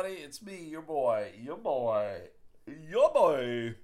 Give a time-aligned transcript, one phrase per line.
[0.00, 0.22] everybody.
[0.22, 2.20] It's me, your boy, your boy,
[2.66, 3.74] your boy,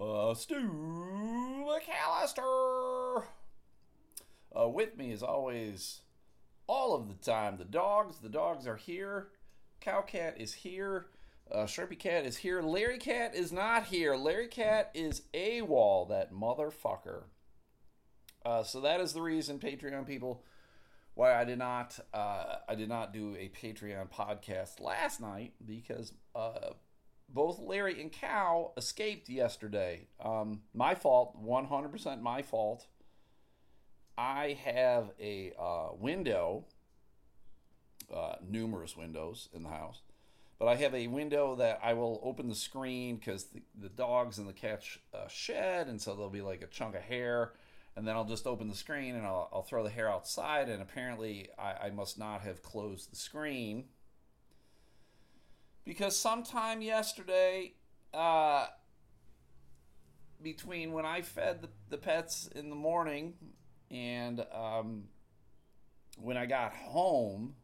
[0.00, 3.24] uh, Stu McAllister.
[4.58, 6.00] Uh, with me, as always,
[6.66, 8.18] all of the time, the dogs.
[8.18, 9.28] The dogs are here.
[9.80, 11.06] Cowcat is here.
[11.50, 12.60] Uh, Shrimpy Cat is here.
[12.60, 14.16] Larry Cat is not here.
[14.16, 17.24] Larry Cat is AWOL, that motherfucker.
[18.44, 20.42] Uh, so that is the reason, Patreon people,
[21.20, 26.14] why I did not uh, I did not do a Patreon podcast last night because
[26.34, 26.70] uh,
[27.28, 30.08] both Larry and Cow escaped yesterday.
[30.24, 32.86] Um, my fault, one hundred percent my fault.
[34.16, 36.64] I have a uh, window,
[38.14, 40.00] uh, numerous windows in the house,
[40.58, 44.38] but I have a window that I will open the screen because the, the dogs
[44.38, 47.52] and the cat sh- uh, shed, and so there'll be like a chunk of hair
[47.96, 50.68] and then I'll just open the screen and I'll, I'll throw the hair outside.
[50.68, 53.84] And apparently, I, I, must not have closed the screen
[55.84, 57.74] because sometime yesterday,
[58.14, 58.66] uh,
[60.42, 63.34] between when I fed the, the pets in the morning
[63.90, 65.04] and um,
[66.16, 67.56] when I got home,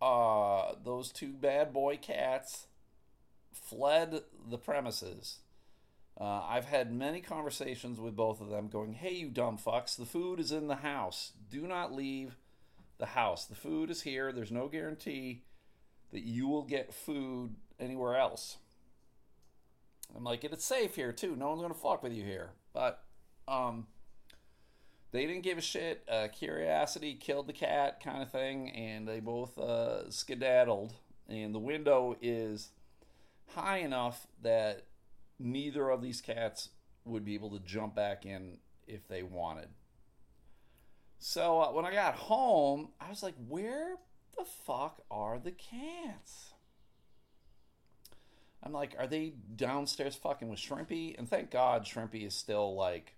[0.00, 2.66] uh, those two bad boy cats
[3.52, 5.40] fled the premises
[6.18, 10.06] uh, I've had many conversations with both of them going, hey, you dumb fucks, the
[10.06, 11.32] food is in the house.
[11.50, 12.36] Do not leave
[12.98, 13.44] the house.
[13.44, 14.32] The food is here.
[14.32, 15.42] There's no guarantee
[16.12, 18.56] that you will get food anywhere else.
[20.16, 21.36] I'm like, it's safe here too.
[21.36, 22.50] No one's gonna fuck with you here.
[22.72, 23.02] But
[23.46, 23.86] um,
[25.10, 26.04] they didn't give a shit.
[26.08, 30.94] Uh, curiosity killed the cat, kind of thing, and they both uh, skedaddled.
[31.28, 32.70] And the window is
[33.48, 34.84] high enough that
[35.38, 36.70] neither of these cats
[37.04, 39.68] would be able to jump back in if they wanted.
[41.18, 43.96] So uh, when I got home, I was like, where
[44.36, 46.52] the fuck are the cats?
[48.62, 51.16] I'm like, are they downstairs fucking with Shrimpy?
[51.16, 53.14] And thank God Shrimpy is still like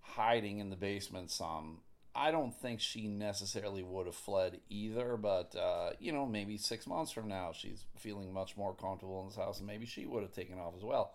[0.00, 1.78] hiding in the basement some.
[2.14, 6.86] I don't think she necessarily would have fled either, but uh, you know, maybe six
[6.86, 10.22] months from now she's feeling much more comfortable in this house and maybe she would
[10.22, 11.12] have taken off as well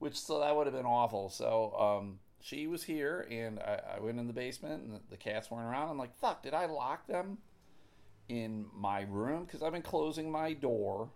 [0.00, 1.28] which so that would have been awful.
[1.28, 5.16] So um, she was here, and I, I, went in the basement, and the, the,
[5.16, 5.90] cats weren't around.
[5.90, 7.38] I'm like, fuck, did I lock them
[8.28, 9.44] in my room?
[9.44, 11.10] Because I've been closing my door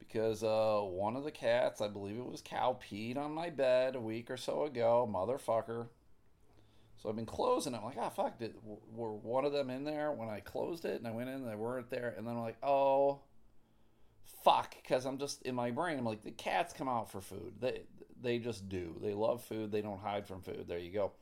[0.00, 3.94] because uh, one of the cats, I believe it was cow, peed on my bed
[3.94, 5.86] a week or so ago, motherfucker.
[6.96, 7.74] So I've been closing.
[7.74, 7.78] It.
[7.78, 8.54] I'm like, ah, oh, fuck, did
[8.92, 10.98] were one of them in there when I closed it?
[10.98, 12.12] And I went in, and they weren't there.
[12.18, 13.20] And then I'm like, oh
[14.44, 17.52] fuck because i'm just in my brain i'm like the cats come out for food
[17.60, 17.82] they
[18.22, 18.96] they just do.
[19.02, 19.72] They love food.
[19.72, 20.64] They don't hide from food.
[20.68, 21.12] There you go.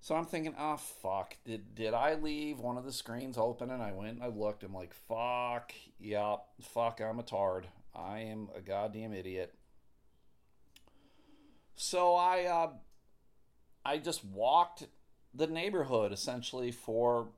[0.00, 1.36] So i'm thinking oh fuck.
[1.44, 4.64] Did did i leave one of the screens open and i went and i looked?
[4.64, 7.68] I'm like fuck yeah fuck i'm a tard.
[7.94, 9.54] I am a goddamn idiot.
[11.76, 12.70] So i uh
[13.84, 14.88] i just walked
[15.34, 17.28] the neighborhood essentially for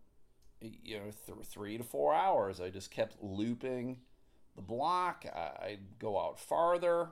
[0.60, 2.60] you know th- three to four hours.
[2.60, 3.98] I just kept looping
[4.56, 5.26] the block.
[5.26, 7.10] I, would go out farther.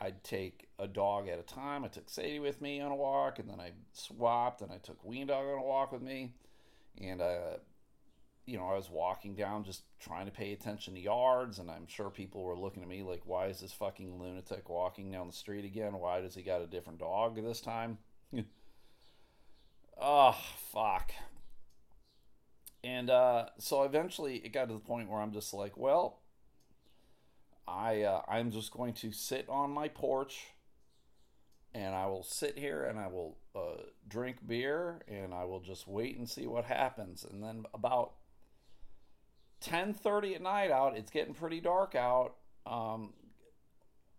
[0.00, 1.84] I'd take a dog at a time.
[1.84, 5.04] I took Sadie with me on a walk, and then I swapped, and I took
[5.04, 6.32] Ween Dog on a walk with me.
[7.00, 7.58] And, uh,
[8.44, 11.86] you know, I was walking down just trying to pay attention to yards, and I'm
[11.86, 15.32] sure people were looking at me like, why is this fucking lunatic walking down the
[15.32, 15.94] street again?
[15.94, 17.98] Why does he got a different dog this time?
[20.00, 20.36] oh,
[20.72, 21.12] fuck.
[22.82, 26.20] And uh, so eventually it got to the point where I'm just like, well,
[27.66, 30.46] I uh, I'm just going to sit on my porch
[31.74, 35.88] and I will sit here and I will uh, drink beer and I will just
[35.88, 37.24] wait and see what happens.
[37.28, 38.12] And then about
[39.60, 42.36] 10:30 at night out, it's getting pretty dark out.
[42.66, 43.14] Um,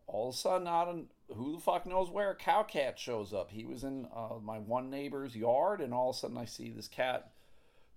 [0.08, 3.34] all of a sudden, out in who the fuck knows where, a cow cat shows
[3.34, 3.50] up.
[3.52, 6.70] He was in uh, my one neighbor's yard, and all of a sudden, I see
[6.70, 7.32] this cat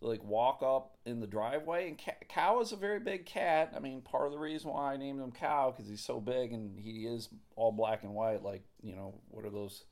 [0.01, 1.89] like walk up in the driveway.
[1.89, 3.73] And Cow is a very big cat.
[3.77, 6.53] I mean, part of the reason why I named him Cow because he's so big
[6.53, 8.43] and he is all black and white.
[8.43, 9.85] Like you know, what are those?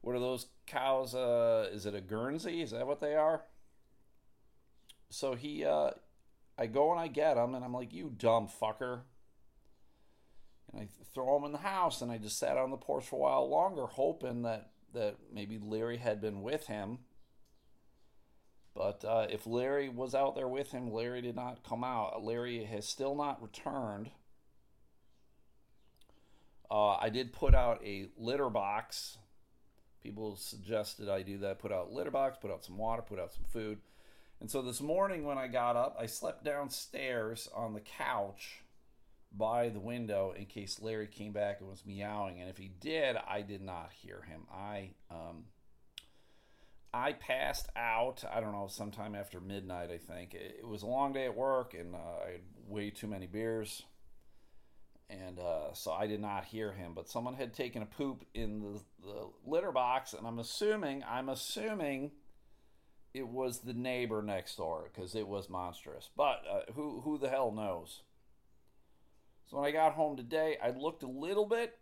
[0.00, 1.14] What are those cows?
[1.14, 2.62] Uh, is it a Guernsey?
[2.62, 3.42] Is that what they are?
[5.10, 5.90] So he, uh,
[6.56, 9.00] I go and I get him, and I'm like, you dumb fucker.
[10.72, 13.16] And I throw him in the house, and I just sat on the porch for
[13.16, 16.98] a while longer, hoping that that maybe Larry had been with him
[18.78, 22.22] but uh, if Larry was out there with him, Larry did not come out.
[22.24, 24.10] Larry has still not returned.
[26.70, 29.18] Uh, I did put out a litter box.
[30.00, 31.58] People suggested I do that.
[31.58, 33.78] Put out litter box, put out some water, put out some food,
[34.40, 38.60] And so this morning when I got up, I slept downstairs on the couch
[39.36, 42.40] by the window in case Larry came back and was meowing.
[42.40, 44.42] And if he did, I did not hear him.
[44.54, 45.46] I um,
[46.92, 48.24] I passed out.
[48.30, 49.90] I don't know, sometime after midnight.
[49.90, 53.06] I think it, was a long day at work, and uh, I had way too
[53.06, 53.82] many beers,
[55.10, 56.92] and uh, so I did not hear him.
[56.94, 61.28] But someone had taken a poop in the, the litter box, and I'm assuming I'm
[61.28, 62.12] assuming
[63.12, 66.08] it was the neighbor next door because it was monstrous.
[66.16, 68.02] But uh, who who the hell knows?
[69.50, 71.78] So when I got home today, I looked a little bit.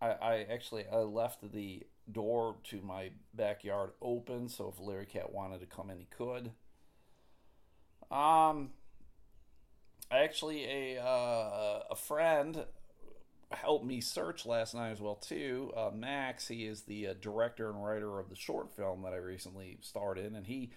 [0.00, 1.82] I, I actually I left the
[2.12, 6.50] door to my backyard open, so if Larry Cat wanted to come in, he could.
[8.10, 8.70] Um,
[10.10, 12.64] actually, a uh, a friend
[13.50, 15.72] helped me search last night as well too.
[15.76, 19.16] Uh, Max, he is the uh, director and writer of the short film that I
[19.16, 20.70] recently starred in, and he,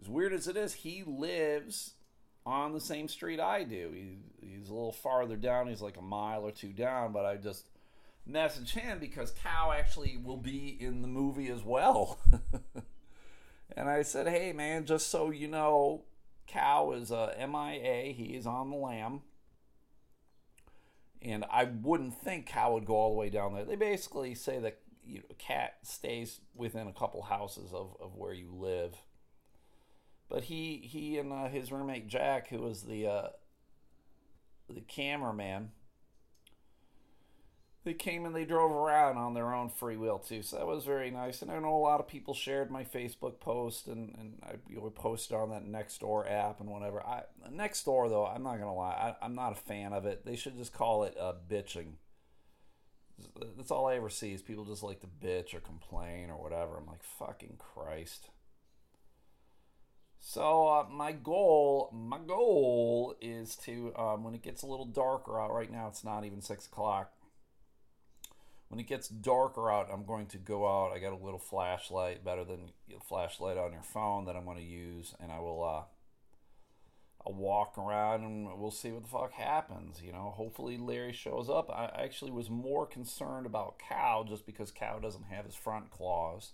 [0.00, 1.94] as weird as it is, he lives
[2.44, 3.90] on the same street I do.
[3.92, 5.66] He, he's a little farther down.
[5.66, 7.64] He's like a mile or two down, but I just
[8.26, 12.18] message him because Cow actually will be in the movie as well.
[13.76, 16.04] and I said, hey man, just so you know,
[16.46, 18.12] Cow is a MIA.
[18.12, 19.22] He is on the lam.
[21.22, 23.64] And I wouldn't think Cow would go all the way down there.
[23.64, 28.32] They basically say that you know, cat stays within a couple houses of, of where
[28.32, 28.94] you live.
[30.28, 33.28] But he he and uh, his roommate Jack, who was the uh,
[34.68, 35.70] the cameraman,
[37.86, 40.42] they came and they drove around on their own free will too.
[40.42, 41.40] So that was very nice.
[41.40, 44.78] And I know a lot of people shared my Facebook post and, and I you
[44.78, 47.00] know, posted on that Nextdoor app and whatever.
[47.06, 50.26] I Nextdoor though, I'm not gonna lie, I, am not a fan of it.
[50.26, 51.92] They should just call it uh, bitching.
[53.56, 56.78] That's all I ever see is people just like to bitch or complain or whatever.
[56.78, 58.30] I'm like, fucking Christ.
[60.18, 65.40] So uh, my goal, my goal is to um, when it gets a little darker
[65.40, 65.54] out.
[65.54, 67.12] Right now, it's not even six o'clock
[68.68, 70.92] when it gets darker out, I'm going to go out.
[70.92, 74.58] I got a little flashlight, better than a flashlight on your phone that I'm going
[74.58, 75.64] to use, and I will.
[75.64, 75.82] Uh,
[77.26, 80.00] I'll walk around and we'll see what the fuck happens.
[80.00, 81.68] You know, hopefully Larry shows up.
[81.70, 86.52] I actually was more concerned about Cow just because Cow doesn't have his front claws.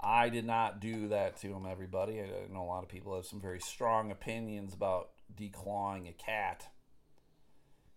[0.00, 2.20] I did not do that to him, everybody.
[2.20, 6.68] I know a lot of people have some very strong opinions about declawing a cat.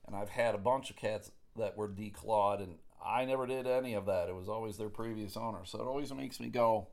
[0.06, 3.94] And I've had a bunch of cats that were declawed, and I never did any
[3.94, 4.30] of that.
[4.30, 5.60] It was always their previous owner.
[5.64, 6.88] So it always makes me go,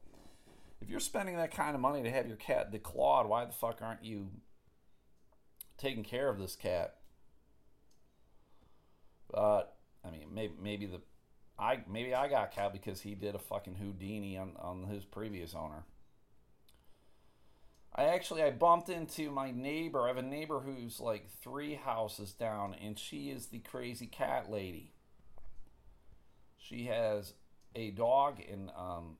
[0.80, 3.80] if you're spending that kind of money to have your cat declawed, why the fuck
[3.82, 4.30] aren't you
[5.78, 6.96] taking care of this cat?
[9.30, 11.00] But I mean, maybe maybe the
[11.58, 15.54] I maybe I got cat because he did a fucking Houdini on on his previous
[15.54, 15.84] owner.
[17.94, 20.02] I actually I bumped into my neighbor.
[20.04, 24.50] I have a neighbor who's like three houses down, and she is the crazy cat
[24.50, 24.92] lady.
[26.68, 27.34] She has
[27.74, 29.18] a dog and um,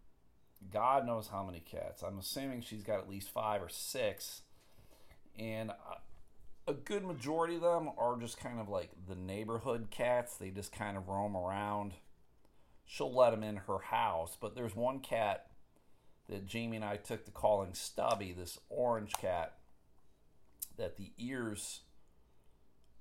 [0.72, 2.02] God knows how many cats.
[2.02, 4.42] I'm assuming she's got at least five or six.
[5.38, 5.70] And
[6.66, 10.36] a good majority of them are just kind of like the neighborhood cats.
[10.36, 11.92] They just kind of roam around.
[12.84, 14.36] She'll let them in her house.
[14.40, 15.46] But there's one cat
[16.28, 19.54] that Jamie and I took to calling Stubby, this orange cat,
[20.76, 21.80] that the ears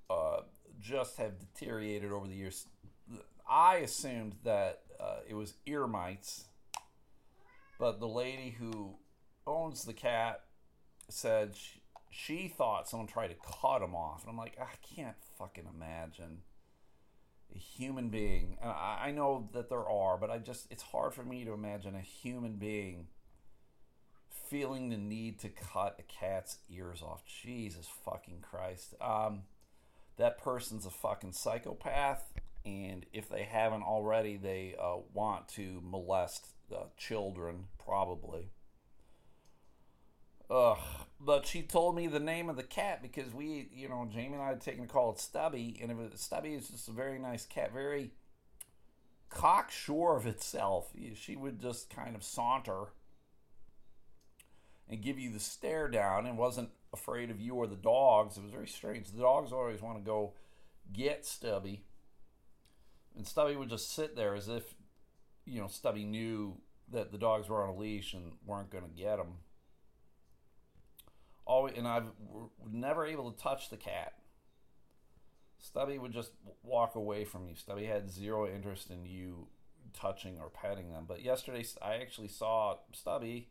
[0.10, 0.42] uh,
[0.80, 2.68] just have deteriorated over the years.
[3.48, 6.46] I assumed that uh, it was ear mites,
[7.80, 8.96] but the lady who
[9.46, 10.42] owns the cat
[11.10, 15.18] said she, she thought someone tried to cut him off, and I'm like, I can't
[15.38, 16.40] fucking imagine
[17.54, 18.58] a human being.
[18.62, 21.54] And I, I know that there are, but I just it's hard for me to
[21.54, 23.08] imagine a human being
[24.50, 27.24] feeling the need to cut a cat's ears off.
[27.26, 28.96] Jesus fucking Christ.
[29.02, 29.44] Um,
[30.18, 32.34] that person's a fucking psychopath
[32.66, 38.50] and if they haven't already, they uh, want to molest the children, probably.
[40.50, 40.78] Ugh.
[41.20, 44.42] But she told me the name of the cat because we, you know, Jamie and
[44.42, 47.46] I had taken a call at Stubby, and it Stubby is just a very nice
[47.46, 48.12] cat, very
[49.30, 50.92] cocksure of itself.
[51.16, 52.86] She would just kind of saunter
[54.90, 58.38] and give you the stare down and wasn't afraid of you or the dogs.
[58.38, 59.12] It was very strange.
[59.12, 60.34] The dogs always want to go
[60.94, 61.84] get Stubby
[63.16, 64.76] and Stubby would just sit there as if,
[65.46, 66.58] you know, Stubby knew
[66.92, 69.40] that the dogs were on a leash and weren't going to get him.
[71.46, 74.14] Always, and I was never able to touch the cat.
[75.60, 76.32] Stubby would just
[76.64, 77.56] walk away from you.
[77.56, 79.48] Stubby had zero interest in you
[79.94, 81.06] touching or petting them.
[81.08, 83.50] But yesterday, I actually saw Stubby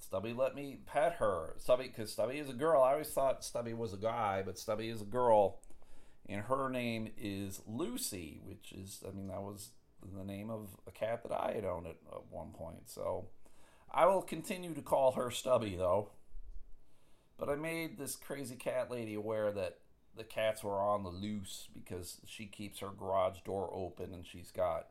[0.00, 1.54] Stubby let me pet her.
[1.58, 2.82] Stubby, because Stubby is a girl.
[2.82, 5.60] I always thought Stubby was a guy, but Stubby is a girl.
[6.30, 9.70] And her name is Lucy, which is, I mean, that was
[10.16, 12.88] the name of a cat that I had owned at, at one point.
[12.88, 13.26] So
[13.92, 16.10] I will continue to call her Stubby, though.
[17.36, 19.78] But I made this crazy cat lady aware that
[20.16, 24.50] the cats were on the loose because she keeps her garage door open and she's
[24.50, 24.88] got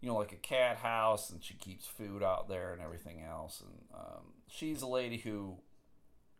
[0.00, 3.62] you know like a cat house and she keeps food out there and everything else
[3.62, 5.56] and um, she's a lady who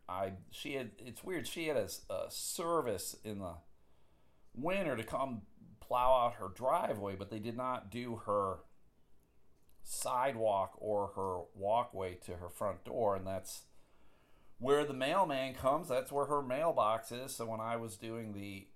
[0.07, 3.53] i she had it's weird she had a, a service in the
[4.57, 5.41] winter to come
[5.79, 8.57] plow out her driveway but they did not do her
[9.83, 13.63] sidewalk or her walkway to her front door and that's
[14.59, 17.35] where the mailman comes, that's where her mailbox is.
[17.35, 18.67] So when I was doing the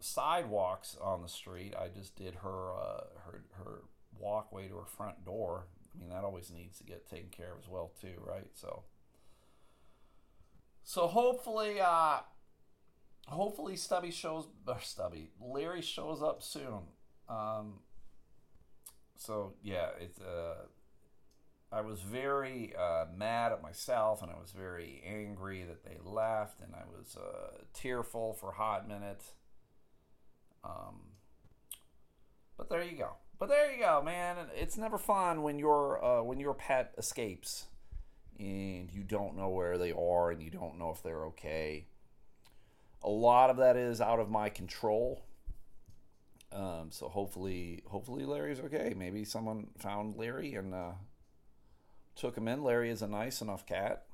[0.00, 3.80] sidewalks on the street, I just did her uh, her her
[4.18, 5.66] walkway to her front door.
[5.94, 8.48] I mean, that always needs to get taken care of as well too, right?
[8.54, 8.84] So
[10.84, 12.20] so hopefully uh
[13.26, 16.82] hopefully Stubby shows or Stubby Larry shows up soon.
[17.28, 17.80] Um
[19.16, 20.66] so yeah, it's uh
[21.72, 26.60] I was very uh, mad at myself and I was very angry that they left
[26.60, 29.22] and I was uh, tearful for a hot minute.
[30.62, 31.12] Um,
[32.58, 33.12] but there you go.
[33.38, 34.36] But there you go, man.
[34.54, 37.64] It's never fun when your uh, when your pet escapes
[38.38, 41.86] and you don't know where they are and you don't know if they're okay.
[43.04, 45.24] A lot of that is out of my control.
[46.52, 48.94] Um, so hopefully, hopefully Larry's okay.
[48.96, 50.92] Maybe someone found Larry and uh,
[52.14, 52.62] took him in.
[52.62, 54.04] Larry is a nice enough cat.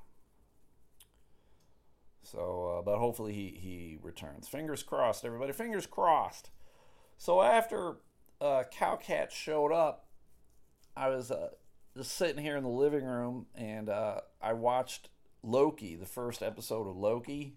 [2.23, 4.47] So, uh, but hopefully he, he returns.
[4.47, 5.51] Fingers crossed, everybody.
[5.51, 6.49] Fingers crossed.
[7.17, 7.97] So after
[8.39, 10.07] uh, Cowcat showed up,
[10.95, 11.49] I was uh,
[11.95, 15.09] just sitting here in the living room and uh, I watched
[15.43, 17.55] Loki, the first episode of Loki,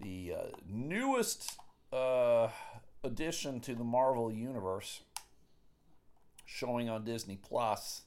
[0.00, 1.58] the uh, newest
[1.92, 2.48] uh,
[3.02, 5.02] addition to the Marvel Universe,
[6.44, 8.02] showing on Disney Plus.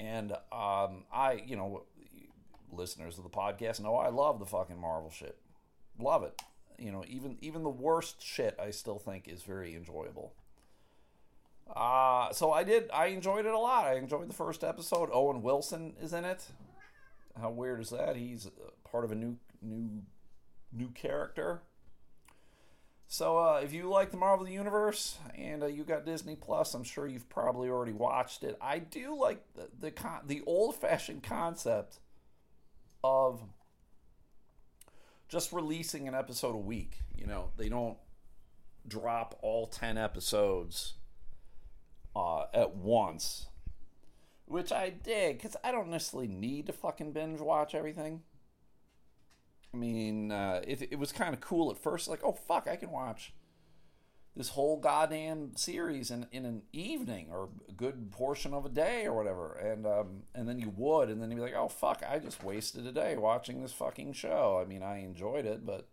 [0.00, 1.84] And um, I, you know,
[2.72, 5.36] listeners of the podcast know I love the fucking Marvel shit.
[5.98, 6.40] Love it.
[6.78, 10.32] You know, even even the worst shit I still think is very enjoyable.
[11.74, 13.84] Uh, so I did I enjoyed it a lot.
[13.84, 15.10] I enjoyed the first episode.
[15.12, 16.44] Owen Wilson is in it.
[17.40, 18.16] How weird is that?
[18.16, 18.48] He's
[18.90, 20.02] part of a new new
[20.72, 21.62] new character.
[23.06, 26.82] So uh, if you like the Marvel Universe and uh, you got Disney Plus, I'm
[26.84, 28.56] sure you've probably already watched it.
[28.60, 31.98] I do like the the, con- the old fashioned concept
[33.04, 33.42] of
[35.28, 36.98] just releasing an episode a week.
[37.16, 37.98] You know, they don't
[38.86, 40.94] drop all 10 episodes
[42.14, 43.46] uh, at once,
[44.46, 48.22] which I dig because I don't necessarily need to fucking binge watch everything.
[49.74, 52.76] I mean, uh, it, it was kind of cool at first, like, oh fuck, I
[52.76, 53.32] can watch
[54.34, 59.06] this whole goddamn series in, in an evening or a good portion of a day
[59.06, 59.52] or whatever.
[59.54, 62.42] And um, and then you would, and then you'd be like, oh fuck, I just
[62.42, 64.58] wasted a day watching this fucking show.
[64.62, 65.88] I mean, I enjoyed it, but.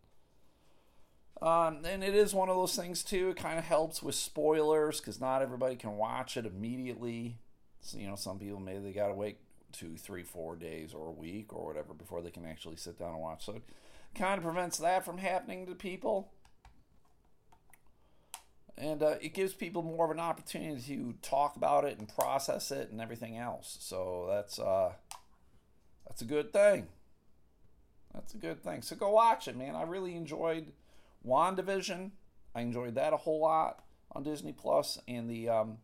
[1.41, 3.29] Um, and it is one of those things too.
[3.29, 7.37] It kind of helps with spoilers because not everybody can watch it immediately.
[7.79, 9.37] So, you know, some people maybe they gotta wait
[9.71, 13.11] two, three, four days or a week or whatever before they can actually sit down
[13.11, 13.45] and watch.
[13.45, 13.63] So it
[14.15, 16.31] kind of prevents that from happening to people
[18.79, 22.71] and uh, it gives people more of an opportunity to talk about it and process
[22.71, 23.77] it and everything else.
[23.81, 24.93] So that's uh,
[26.07, 26.87] that's a good thing.
[28.13, 28.81] That's a good thing.
[28.81, 29.75] So go watch it, man.
[29.75, 30.71] I really enjoyed
[31.27, 32.11] WandaVision.
[32.55, 33.83] I enjoyed that a whole lot
[34.13, 35.77] on Disney Plus, and the um,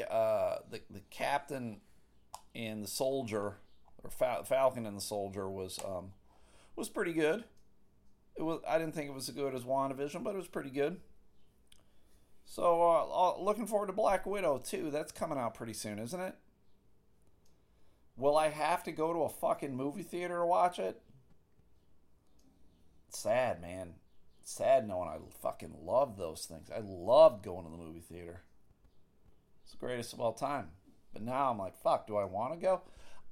[0.00, 1.80] uh, the the captain
[2.54, 3.56] and the soldier
[4.02, 6.12] or Fal- Falcon and the soldier was um,
[6.76, 7.44] was pretty good.
[8.36, 8.60] It was.
[8.68, 11.00] I didn't think it was as good as WandaVision, but it was pretty good.
[12.44, 14.90] So, uh, looking forward to Black Widow too.
[14.90, 16.34] That's coming out pretty soon, isn't it?
[18.16, 21.00] Will I have to go to a fucking movie theater to watch it?
[23.08, 23.94] Sad, man.
[24.42, 26.70] Sad knowing I fucking love those things.
[26.70, 28.42] I loved going to the movie theater.
[29.64, 30.68] It's the greatest of all time.
[31.12, 32.82] But now I'm like, fuck, do I want to go?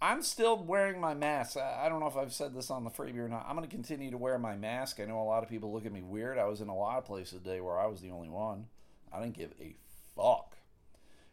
[0.01, 1.57] I'm still wearing my mask.
[1.57, 3.47] I don't know if I've said this on the freebie or not.
[3.49, 4.99] I'm going to continue to wear my mask.
[4.99, 6.39] I know a lot of people look at me weird.
[6.39, 8.67] I was in a lot of places today where I was the only one.
[9.13, 9.77] I didn't give a
[10.17, 10.57] fuck.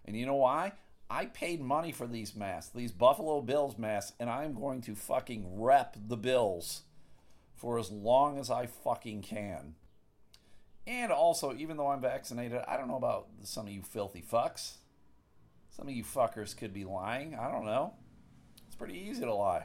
[0.05, 0.73] And you know why?
[1.09, 5.59] I paid money for these masks, these Buffalo Bills masks, and I'm going to fucking
[5.59, 6.83] rep the Bills
[7.55, 9.73] for as long as I fucking can.
[10.85, 14.73] And also, even though I'm vaccinated, I don't know about some of you filthy fucks.
[15.79, 17.35] Some of you fuckers could be lying.
[17.35, 17.93] I don't know.
[18.67, 19.63] It's pretty easy to lie.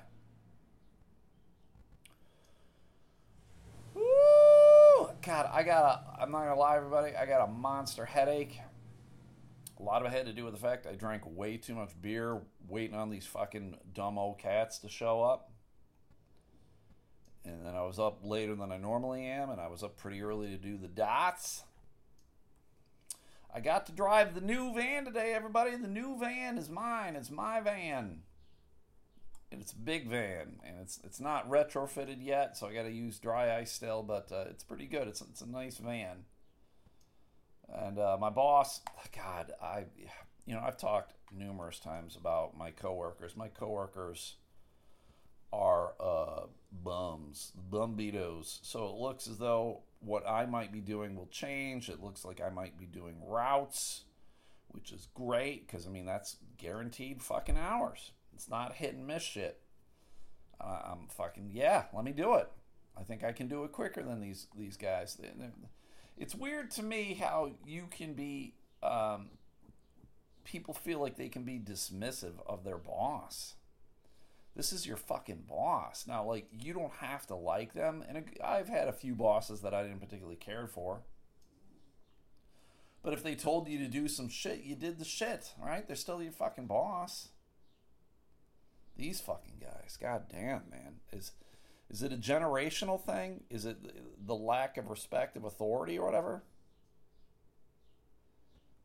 [5.22, 8.60] God, I got a, I'm not gonna lie, everybody, I got a monster headache.
[9.80, 11.90] A lot of it had to do with the fact I drank way too much
[12.00, 15.50] beer waiting on these fucking dumb old cats to show up.
[17.44, 20.22] And then I was up later than I normally am, and I was up pretty
[20.22, 21.64] early to do the dots.
[23.54, 25.76] I got to drive the new van today, everybody.
[25.76, 27.14] The new van is mine.
[27.14, 28.22] It's my van.
[29.52, 32.90] And it's a big van, and it's it's not retrofitted yet, so I got to
[32.90, 35.06] use dry ice still, but uh, it's pretty good.
[35.06, 36.24] It's it's a nice van.
[37.72, 38.80] And uh, my boss,
[39.16, 39.84] God, I,
[40.44, 43.36] you know, I've talked numerous times about my coworkers.
[43.36, 44.34] My coworkers
[45.52, 48.58] are uh, bums, bumbitos.
[48.62, 51.88] So it looks as though what I might be doing will change.
[51.88, 54.04] It looks like I might be doing routes,
[54.68, 58.12] which is great because I mean that's guaranteed fucking hours.
[58.34, 59.60] It's not hit and miss shit.
[60.60, 61.84] Uh, I'm fucking yeah.
[61.92, 62.50] Let me do it.
[62.96, 65.18] I think I can do it quicker than these these guys.
[66.16, 68.54] It's weird to me how you can be.
[68.82, 69.30] Um,
[70.44, 73.54] people feel like they can be dismissive of their boss
[74.56, 76.06] this is your fucking boss.
[76.06, 78.04] Now, like, you don't have to like them.
[78.08, 81.02] And I've had a few bosses that I didn't particularly care for.
[83.02, 85.86] But if they told you to do some shit, you did the shit, right?
[85.86, 87.28] They're still your fucking boss.
[88.96, 91.00] These fucking guys, god damn, man.
[91.12, 91.32] Is
[91.90, 93.42] is it a generational thing?
[93.50, 93.76] Is it
[94.24, 96.44] the lack of respect of authority or whatever?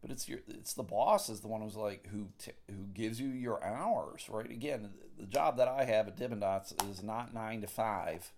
[0.01, 3.20] But it's your it's the boss is the one who's like who t- who gives
[3.20, 4.50] you your hours right?
[4.50, 8.32] Again the job that i have at Dippin' Dots is not nine to five.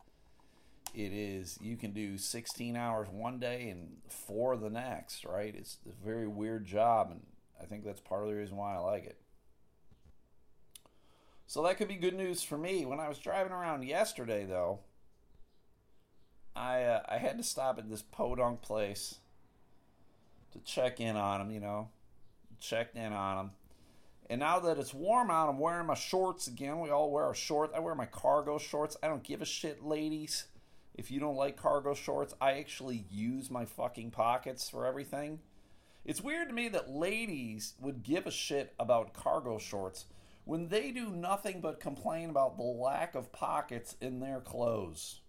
[0.94, 5.54] It is you can do 16 hours one day and four the next right?
[5.56, 7.22] It's a very weird job and
[7.62, 9.18] i think that's part of the reason why i like it.
[11.48, 12.86] So that could be good news for me.
[12.86, 14.80] When i was driving around yesterday though
[16.56, 19.20] i uh, i had to stop at this podunk place
[20.52, 21.90] to check in on them, you know,
[22.60, 23.52] checked in on them.
[24.30, 26.80] And now that it's warm out, I'm wearing my shorts again.
[26.80, 27.74] We all wear our shorts.
[27.76, 28.96] I wear my cargo shorts.
[29.04, 30.46] I don't give a shit, ladies.
[30.96, 35.40] If you don't like cargo shorts, I actually use my fucking pockets for everything.
[36.06, 40.06] It's weird to me that ladies would give a shit about cargo shorts
[40.46, 45.22] when they do nothing but complain about the lack of pockets in their clothes.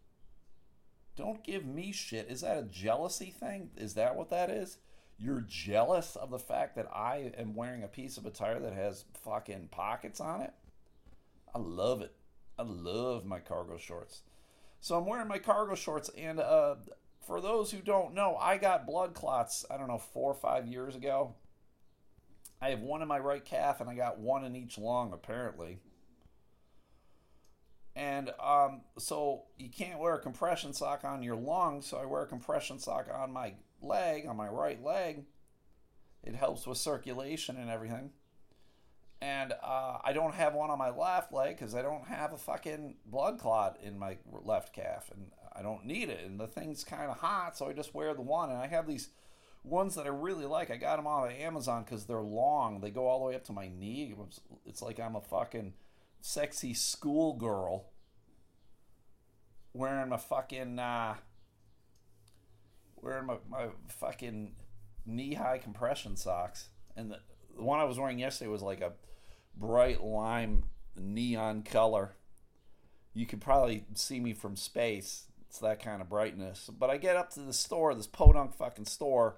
[1.17, 2.31] Don't give me shit.
[2.31, 3.71] Is that a jealousy thing?
[3.77, 4.79] Is that what that is?
[5.23, 9.05] You're jealous of the fact that I am wearing a piece of attire that has
[9.23, 10.53] fucking pockets on it.
[11.55, 12.13] I love it.
[12.59, 14.23] I love my cargo shorts.
[14.81, 16.75] So I'm wearing my cargo shorts, and uh,
[17.25, 19.65] for those who don't know, I got blood clots.
[19.71, 21.35] I don't know four or five years ago.
[22.61, 25.79] I have one in my right calf, and I got one in each lung apparently.
[27.95, 32.23] And um, so you can't wear a compression sock on your lung, so I wear
[32.23, 35.25] a compression sock on my leg, on my right leg.
[36.23, 38.11] It helps with circulation and everything.
[39.21, 42.39] And uh, I don't have one on my left leg because I don't have a
[42.39, 46.25] fucking blood clot in my left calf, and I don't need it.
[46.25, 48.51] And the thing's kind of hot, so I just wear the one.
[48.51, 49.11] And I have these
[49.65, 50.71] ones that I really like.
[50.71, 52.81] I got them on Amazon because they're long.
[52.81, 54.15] They go all the way up to my knee.
[54.67, 55.75] It's like I'm a fucking
[56.21, 57.87] sexy schoolgirl
[59.73, 61.15] wearing my fucking uh,
[63.03, 64.53] wearing my, my fucking
[65.05, 67.19] knee high compression socks, and the,
[67.57, 68.93] the one I was wearing yesterday was like a
[69.57, 70.65] bright lime
[70.97, 72.17] neon color.
[73.15, 75.25] You could probably see me from space.
[75.49, 76.71] It's that kind of brightness.
[76.73, 79.37] But I get up to the store, this podunk fucking store.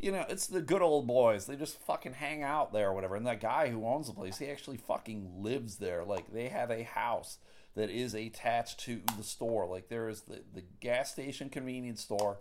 [0.00, 1.46] You know, it's the good old boys.
[1.46, 3.14] They just fucking hang out there or whatever.
[3.14, 6.04] And that guy who owns the place, he actually fucking lives there.
[6.04, 7.38] Like, they have a house
[7.78, 9.64] that is attached to the store.
[9.64, 12.38] Like there is the, the gas station convenience store,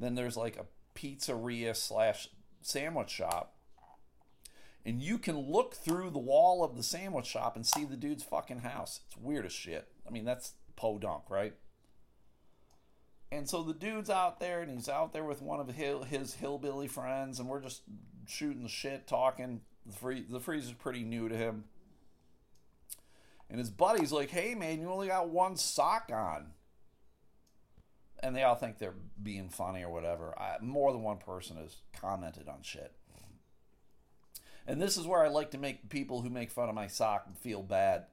[0.00, 0.66] then there's like a
[0.98, 2.28] pizzeria slash
[2.62, 3.54] sandwich shop.
[4.84, 8.24] And you can look through the wall of the sandwich shop and see the dude's
[8.24, 8.98] fucking house.
[9.06, 9.86] It's weird as shit.
[10.04, 11.54] I mean, that's podunk, right?
[13.30, 16.88] And so the dude's out there, and he's out there with one of his, hillbilly
[16.88, 17.82] friends, and we're just
[18.26, 19.60] shooting the shit, talking.
[19.86, 21.64] The free the freezer's pretty new to him.
[23.52, 26.52] And his buddy's like, hey, man, you only got one sock on.
[28.20, 30.34] And they all think they're being funny or whatever.
[30.38, 32.92] I, more than one person has commented on shit.
[34.66, 37.36] And this is where I like to make people who make fun of my sock
[37.36, 38.06] feel bad.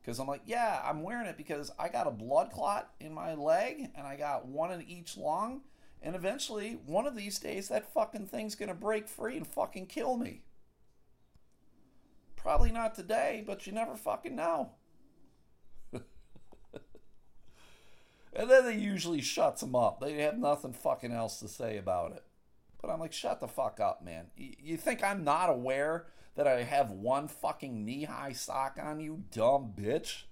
[0.00, 3.34] Because I'm like, yeah, I'm wearing it because I got a blood clot in my
[3.34, 5.62] leg and I got one in each lung.
[6.00, 9.86] And eventually, one of these days, that fucking thing's going to break free and fucking
[9.86, 10.42] kill me.
[12.46, 14.70] Probably not today, but you never fucking know.
[15.92, 16.02] and
[18.32, 19.98] then they usually shuts them up.
[19.98, 22.22] They have nothing fucking else to say about it.
[22.80, 24.26] But I'm like, shut the fuck up, man.
[24.36, 26.06] You think I'm not aware
[26.36, 30.22] that I have one fucking knee high sock on you, dumb bitch?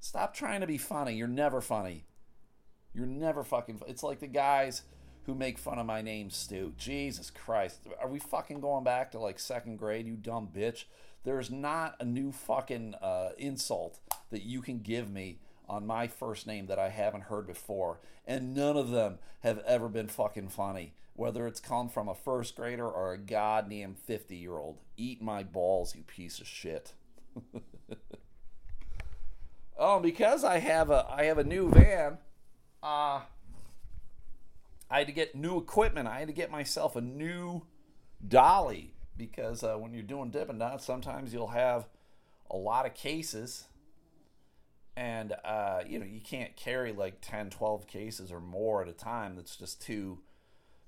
[0.00, 1.14] Stop trying to be funny.
[1.14, 2.06] You're never funny.
[2.92, 3.82] You're never fucking.
[3.86, 4.82] It's like the guys
[5.28, 6.72] who make fun of my name, Stu.
[6.78, 7.80] Jesus Christ.
[8.00, 10.84] Are we fucking going back to like second grade, you dumb bitch?
[11.22, 13.98] There's not a new fucking uh, insult
[14.30, 18.00] that you can give me on my first name that I haven't heard before.
[18.26, 20.94] And none of them have ever been fucking funny.
[21.12, 24.78] Whether it's come from a first grader or a goddamn 50 year old.
[24.96, 26.94] Eat my balls, you piece of shit.
[29.78, 32.16] oh, because I have a I have a new van,
[32.82, 33.20] uh
[34.90, 36.08] I had to get new equipment.
[36.08, 37.62] I had to get myself a new
[38.26, 41.88] dolly because uh, when you're doing Dippin' Dots, sometimes you'll have
[42.50, 43.64] a lot of cases
[44.96, 48.92] and uh, you know you can't carry like 10 12 cases or more at a
[48.92, 49.36] time.
[49.36, 50.18] That's just too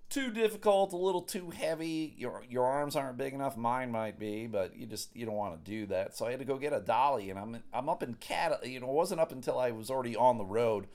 [0.08, 2.14] too difficult a little too heavy.
[2.16, 3.56] Your your arms aren't big enough.
[3.56, 6.16] Mine might be but you just you don't want to do that.
[6.16, 8.80] So i had to go get a dolly and i'm i'm up in cat you
[8.80, 10.88] know it wasn't up until i was already on the road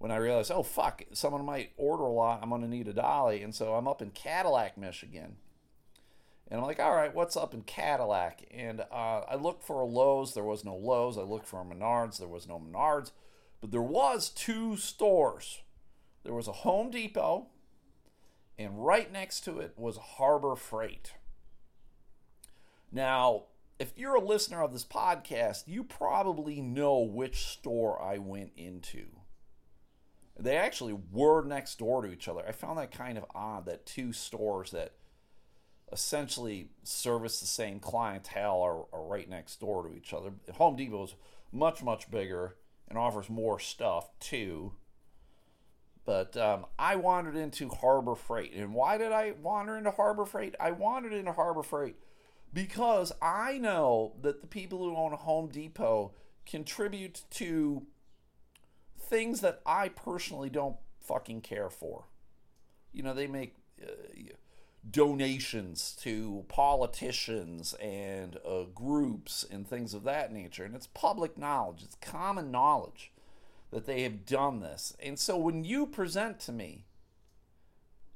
[0.00, 2.92] when i realized oh fuck someone might order a lot i'm going to need a
[2.92, 5.36] dolly and so i'm up in cadillac michigan
[6.50, 8.42] and I'm like, all right, what's up in Cadillac?
[8.50, 10.34] And uh, I looked for a Lowe's.
[10.34, 11.16] There was no Lowe's.
[11.16, 12.18] I looked for a Menards.
[12.18, 13.12] There was no Menards.
[13.60, 15.60] But there was two stores.
[16.24, 17.46] There was a Home Depot,
[18.58, 21.14] and right next to it was Harbor Freight.
[22.92, 23.44] Now,
[23.78, 29.06] if you're a listener of this podcast, you probably know which store I went into.
[30.40, 32.42] They actually were next door to each other.
[32.46, 34.94] I found that kind of odd that two stores that
[35.92, 40.30] essentially service the same clientele are, are right next door to each other.
[40.54, 41.14] Home Depot is
[41.52, 42.56] much, much bigger
[42.88, 44.72] and offers more stuff too.
[46.04, 48.54] But um, I wandered into Harbor Freight.
[48.54, 50.54] And why did I wander into Harbor Freight?
[50.58, 51.96] I wandered into Harbor Freight
[52.52, 56.12] because I know that the people who own Home Depot
[56.46, 57.86] contribute to
[59.10, 62.04] things that I personally don't fucking care for.
[62.92, 63.56] You know, they make.
[63.82, 63.86] Uh,
[64.88, 70.64] donations to politicians and uh, groups and things of that nature.
[70.64, 73.12] And it's public knowledge, it's common knowledge
[73.70, 74.96] that they have done this.
[75.00, 76.86] And so when you present to me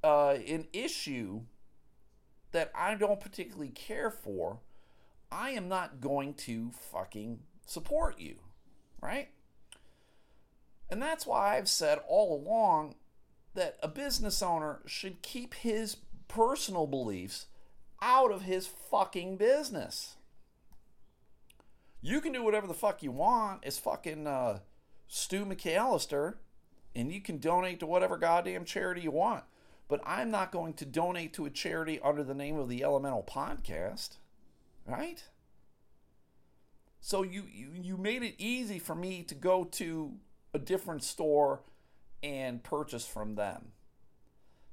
[0.02, 1.42] uh, an issue
[2.52, 4.61] that I don't particularly care for,
[5.30, 8.37] I am not going to fucking support you,
[9.00, 9.28] right?
[10.90, 12.96] And that's why I've said all along
[13.54, 15.96] that a business owner should keep his
[16.28, 17.46] personal beliefs
[18.02, 20.16] out of his fucking business.
[22.02, 24.58] You can do whatever the fuck you want as fucking uh,
[25.08, 26.34] Stu McAllister,
[26.94, 29.44] and you can donate to whatever goddamn charity you want.
[29.88, 33.22] But I'm not going to donate to a charity under the name of the Elemental
[33.22, 34.16] Podcast,
[34.86, 35.22] right?
[37.00, 40.12] So you, you you made it easy for me to go to
[40.54, 41.60] a different store
[42.22, 43.72] and purchase from them.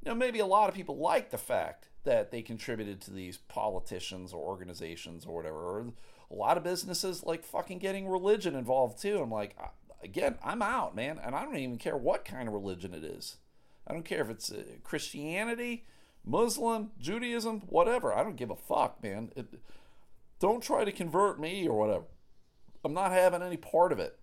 [0.04, 4.34] Now, maybe a lot of people like the fact that they contributed to these politicians
[4.34, 5.58] or organizations or whatever.
[5.58, 5.94] Or
[6.32, 9.20] a lot of businesses like fucking getting religion involved too.
[9.22, 9.56] I'm like,
[10.04, 13.38] again, I'm out, man, and I don't even care what kind of religion it is.
[13.86, 15.86] I don't care if it's uh, Christianity,
[16.26, 18.13] Muslim, Judaism, whatever.
[18.13, 19.32] I don't give a fuck, man.
[19.36, 19.48] It,
[20.39, 22.06] don't try to convert me or whatever.
[22.84, 24.17] I'm not having any part of it.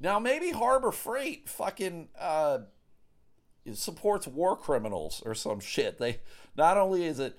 [0.00, 2.58] Now, maybe Harbor Freight fucking uh,
[3.72, 5.98] supports war criminals or some shit.
[5.98, 6.20] They
[6.56, 7.38] not only is it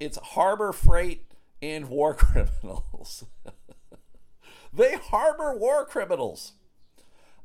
[0.00, 3.24] it's harbor freight and war criminals.
[4.72, 6.52] they harbor war criminals.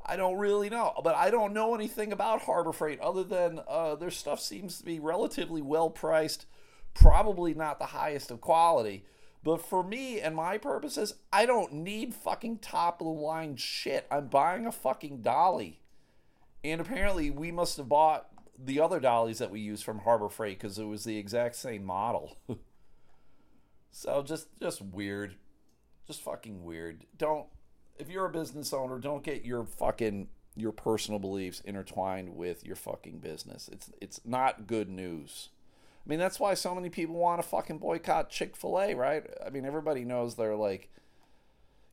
[0.04, 3.94] I don't really know, but I don't know anything about Harbor Freight other than uh,
[3.94, 6.46] their stuff seems to be relatively well priced,
[6.94, 9.04] probably not the highest of quality.
[9.44, 14.06] But for me and my purposes, I don't need fucking top of the line shit.
[14.10, 15.80] I'm buying a fucking dolly.
[16.64, 20.58] And apparently, we must have bought the other dollies that we use from Harbor Freight
[20.58, 22.36] because it was the exact same model.
[23.90, 25.36] so just just weird,
[26.06, 27.06] just fucking weird.
[27.16, 27.46] Don't
[27.98, 32.76] if you're a business owner, don't get your fucking your personal beliefs intertwined with your
[32.76, 33.68] fucking business.
[33.72, 35.50] It's it's not good news.
[36.08, 39.24] I mean, that's why so many people want to fucking boycott Chick Fil A, right?
[39.44, 40.88] I mean, everybody knows they're like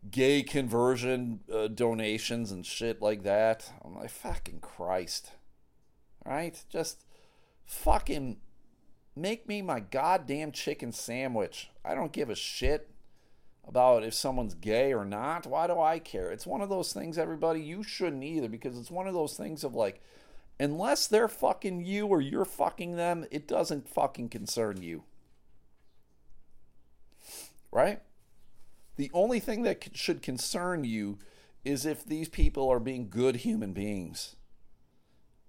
[0.09, 3.69] gay conversion uh, donations and shit like that.
[3.83, 5.31] I'm like, fucking Christ.
[6.25, 6.63] Right?
[6.69, 7.03] Just
[7.65, 8.37] fucking
[9.17, 11.69] make me my goddamn chicken sandwich.
[11.83, 12.89] I don't give a shit
[13.67, 15.45] about if someone's gay or not.
[15.45, 16.31] Why do I care?
[16.31, 19.65] It's one of those things, everybody, you shouldn't either because it's one of those things
[19.65, 20.01] of like,
[20.59, 25.03] unless they're fucking you or you're fucking them, it doesn't fucking concern you.
[27.71, 28.01] Right?
[28.95, 31.17] The only thing that should concern you
[31.65, 34.35] is if these people are being good human beings.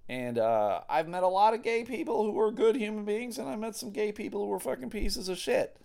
[0.09, 3.49] And uh, I've met a lot of gay people who are good human beings, and
[3.49, 5.77] I met some gay people who were fucking pieces of shit.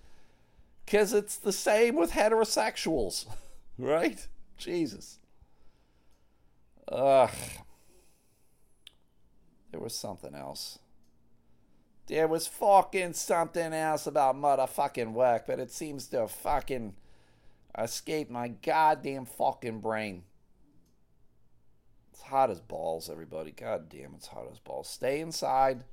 [0.85, 3.25] Because it's the same with heterosexuals,
[3.77, 4.27] right?
[4.57, 5.19] Jesus.
[6.87, 7.29] Ugh.
[9.81, 10.77] Was something else.
[12.05, 16.93] There was fucking something else about motherfucking work, but it seems to fucking
[17.77, 20.23] escape my goddamn fucking brain.
[22.11, 23.51] It's hot as balls, everybody.
[23.51, 24.87] God damn, it's hot as balls.
[24.87, 25.83] Stay inside,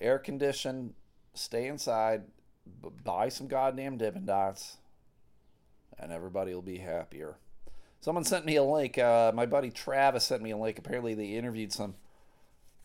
[0.00, 0.94] air conditioned,
[1.34, 2.22] stay inside,
[3.04, 4.78] buy some goddamn Dippin' Dots,
[5.98, 7.36] and everybody will be happier.
[8.00, 8.96] Someone sent me a link.
[8.96, 10.78] Uh, my buddy Travis sent me a link.
[10.78, 11.96] Apparently, they interviewed some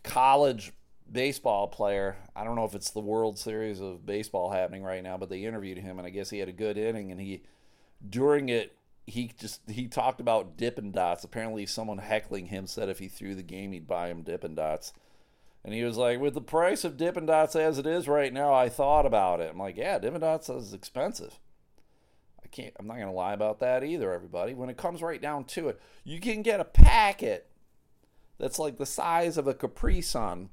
[0.04, 0.74] college
[1.12, 2.18] baseball player.
[2.36, 5.44] I don't know if it's the World Series of baseball happening right now, but they
[5.44, 7.12] interviewed him, and I guess he had a good inning.
[7.12, 7.44] And he,
[8.08, 11.24] during it, he just he talked about Dippin' Dots.
[11.24, 14.94] Apparently, someone heckling him said if he threw the game, he'd buy him Dippin' Dots.
[15.64, 18.54] And he was like, with the price of Dippin' Dots as it is right now,
[18.54, 19.52] I thought about it.
[19.52, 21.40] I'm like, yeah, Dippin' Dots is expensive.
[22.44, 24.56] I can't, I'm not going to lie about that either, everybody.
[24.56, 27.51] When it comes right down to it, you can get a packet
[28.42, 30.50] that's like the size of a Capri Sun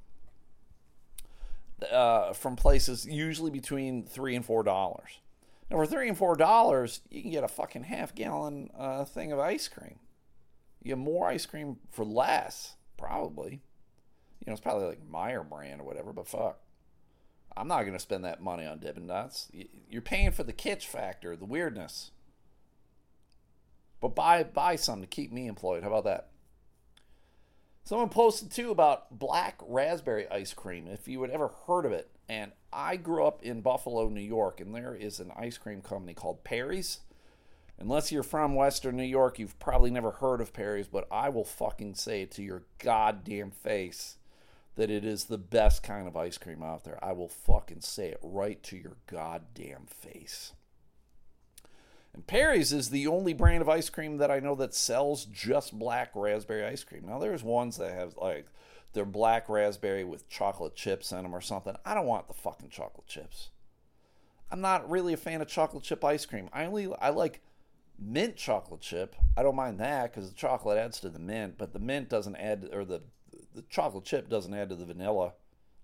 [1.90, 5.20] uh, from places usually between three and four dollars.
[5.70, 9.32] Now, for three and four dollars, you can get a fucking half gallon uh, thing
[9.32, 9.98] of ice cream.
[10.82, 13.62] You get more ice cream for less, probably.
[14.40, 16.60] You know, it's probably like Meijer brand or whatever, but fuck.
[17.56, 19.50] I'm not going to spend that money on Dippin' Dots.
[19.90, 22.10] You're paying for the kitsch factor, the weirdness.
[24.00, 25.82] But buy buy some to keep me employed.
[25.82, 26.28] How about that?
[27.84, 32.10] Someone posted too about black raspberry ice cream, if you had ever heard of it.
[32.28, 36.12] And I grew up in Buffalo, New York, and there is an ice cream company
[36.12, 37.00] called Perry's.
[37.78, 41.44] Unless you're from Western New York, you've probably never heard of Perry's, but I will
[41.44, 44.16] fucking say it to your goddamn face
[44.74, 47.02] that it is the best kind of ice cream out there.
[47.02, 50.52] I will fucking say it right to your goddamn face.
[52.18, 55.78] And Perry's is the only brand of ice cream that I know that sells just
[55.78, 57.06] black raspberry ice cream.
[57.06, 58.46] Now there's ones that have like
[58.92, 61.76] they're black raspberry with chocolate chips in them or something.
[61.84, 63.50] I don't want the fucking chocolate chips.
[64.50, 66.48] I'm not really a fan of chocolate chip ice cream.
[66.52, 67.40] I only I like
[68.00, 69.14] mint chocolate chip.
[69.36, 72.34] I don't mind that because the chocolate adds to the mint, but the mint doesn't
[72.34, 73.02] add or the
[73.54, 75.34] the chocolate chip doesn't add to the vanilla.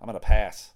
[0.00, 0.72] I'm to pass.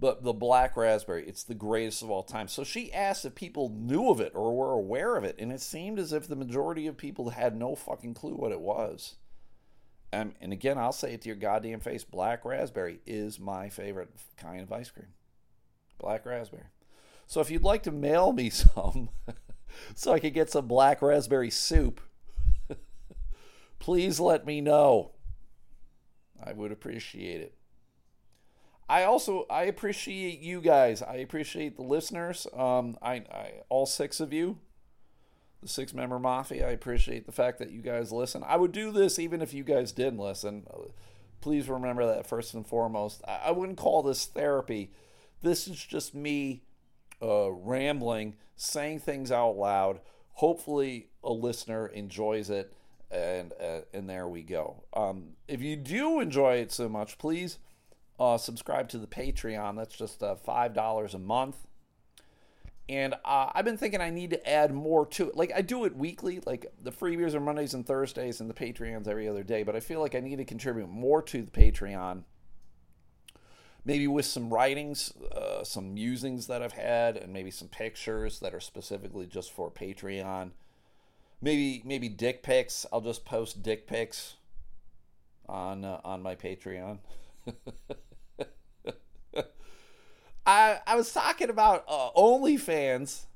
[0.00, 2.48] But the black raspberry, it's the greatest of all time.
[2.48, 5.60] So she asked if people knew of it or were aware of it, and it
[5.60, 9.16] seemed as if the majority of people had no fucking clue what it was.
[10.10, 14.08] Um, and again, I'll say it to your goddamn face black raspberry is my favorite
[14.38, 15.08] kind of ice cream.
[15.98, 16.64] Black raspberry.
[17.26, 19.10] So if you'd like to mail me some
[19.94, 22.00] so I could get some black raspberry soup,
[23.78, 25.12] please let me know.
[26.42, 27.54] I would appreciate it.
[28.90, 31.00] I also I appreciate you guys.
[31.00, 32.48] I appreciate the listeners.
[32.52, 34.58] Um, I, I all six of you,
[35.62, 36.66] the six member mafia.
[36.66, 38.42] I appreciate the fact that you guys listen.
[38.44, 40.66] I would do this even if you guys didn't listen.
[41.40, 43.22] Please remember that first and foremost.
[43.28, 44.90] I, I wouldn't call this therapy.
[45.40, 46.64] This is just me
[47.22, 50.00] uh, rambling, saying things out loud.
[50.32, 52.72] Hopefully, a listener enjoys it
[53.08, 54.82] and uh, and there we go.
[54.94, 57.58] Um, if you do enjoy it so much, please
[58.20, 59.76] uh, subscribe to the Patreon.
[59.76, 61.56] That's just uh, five dollars a month.
[62.88, 65.36] And uh, I've been thinking I need to add more to it.
[65.36, 66.40] Like I do it weekly.
[66.44, 69.62] Like the freebies are Mondays and Thursdays, and the Patreons every other day.
[69.62, 72.24] But I feel like I need to contribute more to the Patreon.
[73.84, 78.54] Maybe with some writings, uh, some musings that I've had, and maybe some pictures that
[78.54, 80.50] are specifically just for Patreon
[81.40, 82.86] maybe maybe dick pics.
[82.92, 84.34] I'll just post dick pics
[85.48, 86.98] on uh, on my Patreon.
[90.46, 93.26] I I was talking about uh, OnlyFans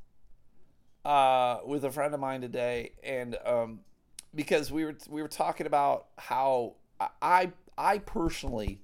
[1.05, 3.81] uh, with a friend of mine today, and um,
[4.35, 6.75] because we were we were talking about how
[7.21, 8.81] I I personally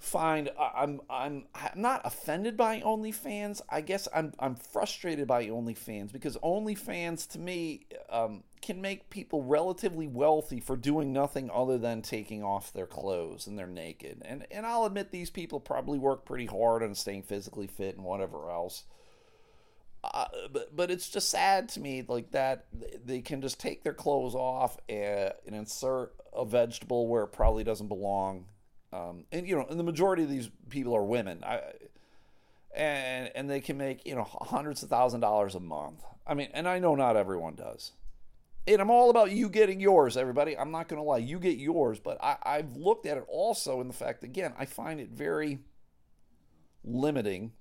[0.00, 1.44] find I'm I'm
[1.76, 3.60] not offended by OnlyFans.
[3.68, 9.42] I guess I'm I'm frustrated by OnlyFans because OnlyFans to me um, can make people
[9.42, 14.22] relatively wealthy for doing nothing other than taking off their clothes and they're naked.
[14.24, 18.04] And and I'll admit these people probably work pretty hard on staying physically fit and
[18.04, 18.84] whatever else.
[20.02, 22.64] Uh, but but it's just sad to me like that
[23.04, 27.64] they can just take their clothes off and, and insert a vegetable where it probably
[27.64, 28.46] doesn't belong
[28.92, 31.42] um, and you know, and the majority of these people are women.
[31.44, 31.60] I,
[32.74, 36.02] and and they can make you know hundreds of thousand dollars a month.
[36.26, 37.92] I mean, and I know not everyone does.
[38.66, 40.56] And I'm all about you getting yours, everybody.
[40.56, 41.98] I'm not going to lie, you get yours.
[41.98, 45.60] But I, I've looked at it also in the fact again, I find it very
[46.84, 47.52] limiting.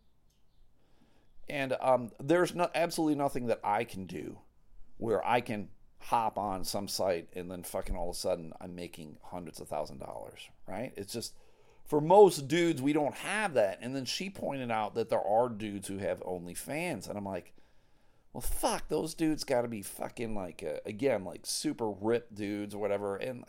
[1.48, 4.40] And um, there's no, absolutely nothing that I can do
[4.98, 8.76] where I can hop on some site and then fucking all of a sudden I'm
[8.76, 10.94] making hundreds of thousand dollars, right?
[10.96, 11.34] It's just
[11.86, 13.80] for most dudes we don't have that.
[13.82, 17.54] And then she pointed out that there are dudes who have OnlyFans, and I'm like,
[18.34, 22.74] well, fuck, those dudes got to be fucking like uh, again like super ripped dudes
[22.74, 23.18] or whatever.
[23.18, 23.44] And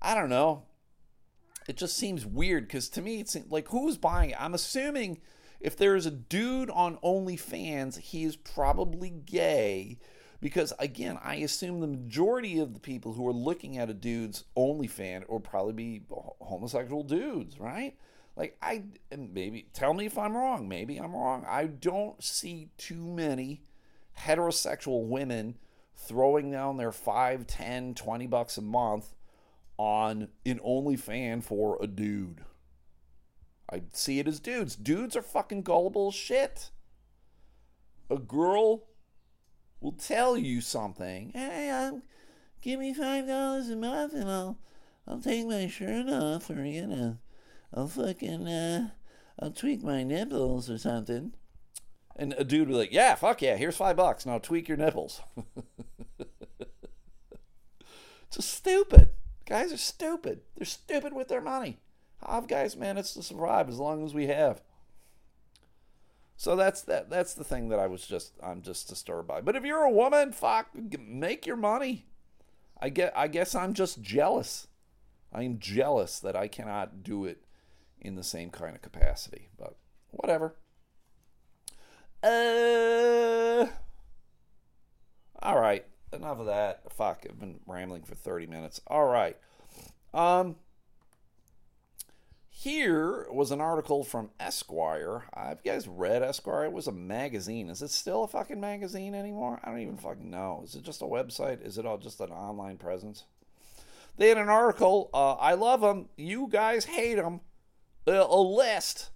[0.00, 0.64] I don't know,
[1.68, 4.40] it just seems weird because to me it's like who's buying it?
[4.40, 5.18] I'm assuming
[5.58, 9.98] if there is a dude on OnlyFans, he is probably gay
[10.46, 14.44] because again, I assume the majority of the people who are looking at a dude's
[14.56, 16.02] OnlyFans will probably be
[16.40, 17.96] homosexual dudes, right?
[18.36, 20.68] Like I maybe tell me if I'm wrong.
[20.68, 21.44] Maybe I'm wrong.
[21.48, 23.62] I don't see too many
[24.20, 25.58] heterosexual women
[25.96, 29.16] throwing down their 5, 10, 20 bucks a month
[29.78, 32.44] on an OnlyFans for a dude.
[33.68, 34.76] I see it as dudes.
[34.76, 36.70] Dudes are fucking gullible shit.
[38.08, 38.84] A girl
[39.80, 41.32] will tell you something.
[41.34, 42.02] Hey, I'm,
[42.60, 44.58] give me five dollars a month and I'll
[45.06, 47.18] I'll take my shirt off or you know
[47.72, 48.90] I'll fucking uh,
[49.40, 51.32] I'll tweak my nipples or something.
[52.18, 54.24] And a dude be like, "Yeah, fuck yeah, here's five bucks.
[54.24, 55.20] Now tweak your nipples."
[58.28, 59.10] It's just stupid.
[59.48, 60.40] Guys are stupid.
[60.56, 61.78] They're stupid with their money.
[62.26, 64.62] Have guys managed to survive as long as we have?
[66.36, 67.08] So that's that.
[67.08, 69.40] That's the thing that I was just I'm just disturbed by.
[69.40, 70.68] But if you're a woman, fuck,
[70.98, 72.06] make your money.
[72.80, 73.12] I get.
[73.16, 74.68] I guess I'm just jealous.
[75.32, 77.44] I am jealous that I cannot do it
[78.00, 79.48] in the same kind of capacity.
[79.58, 79.76] But
[80.10, 80.56] whatever.
[82.22, 83.66] Uh.
[85.42, 85.86] All right.
[86.12, 86.92] Enough of that.
[86.92, 87.24] Fuck.
[87.28, 88.80] I've been rambling for 30 minutes.
[88.86, 89.38] All right.
[90.12, 90.56] Um.
[92.58, 95.24] Here was an article from Esquire.
[95.34, 96.64] Have you guys read Esquire?
[96.64, 97.68] It was a magazine.
[97.68, 99.60] Is it still a fucking magazine anymore?
[99.62, 100.62] I don't even fucking know.
[100.64, 101.60] Is it just a website?
[101.60, 103.24] Is it all just an online presence?
[104.16, 105.10] They had an article.
[105.12, 106.08] Uh, I love them.
[106.16, 107.42] You guys hate them.
[108.08, 109.10] Uh, a list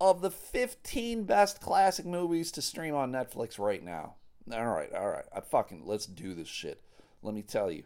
[0.00, 4.14] of the 15 best classic movies to stream on Netflix right now.
[4.50, 5.26] All right, all right.
[5.36, 6.80] I fucking let's do this shit.
[7.22, 7.82] Let me tell you.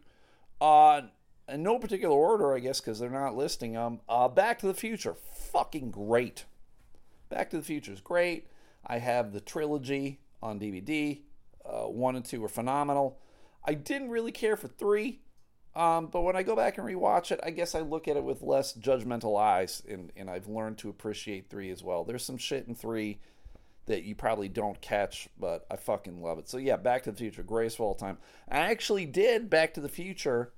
[0.61, 1.03] Uh
[1.51, 4.01] in no particular order, I guess, because they're not listing them.
[4.09, 5.15] Uh, Back to the Future,
[5.53, 6.45] fucking great.
[7.29, 8.47] Back to the Future is great.
[8.87, 11.21] I have the trilogy on DVD.
[11.65, 13.19] Uh, one and two are phenomenal.
[13.65, 15.21] I didn't really care for three,
[15.77, 18.25] um, but when I go back and rewatch it, I guess I look at it
[18.25, 22.05] with less judgmental eyes, and, and I've learned to appreciate three as well.
[22.05, 23.21] There's some shit in three
[23.87, 26.49] that you probably don't catch, but I fucking love it.
[26.49, 28.19] So yeah, Back to the Future, greatest of all time.
[28.51, 30.53] I actually did Back to the Future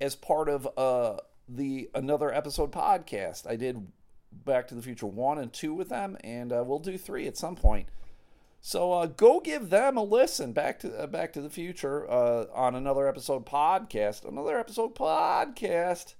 [0.00, 3.46] as part of uh, the another episode podcast.
[3.46, 3.86] I did
[4.32, 7.36] Back to the Future one and two with them, and uh, we'll do three at
[7.36, 7.88] some point.
[8.60, 10.52] So uh, go give them a listen.
[10.52, 14.26] Back to uh, Back to the Future uh, on another episode podcast.
[14.26, 16.14] Another episode podcast.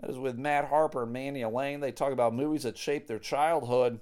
[0.00, 1.80] That is with Matt Harper and Mandy Elaine.
[1.80, 4.00] They talk about movies that shaped their childhood.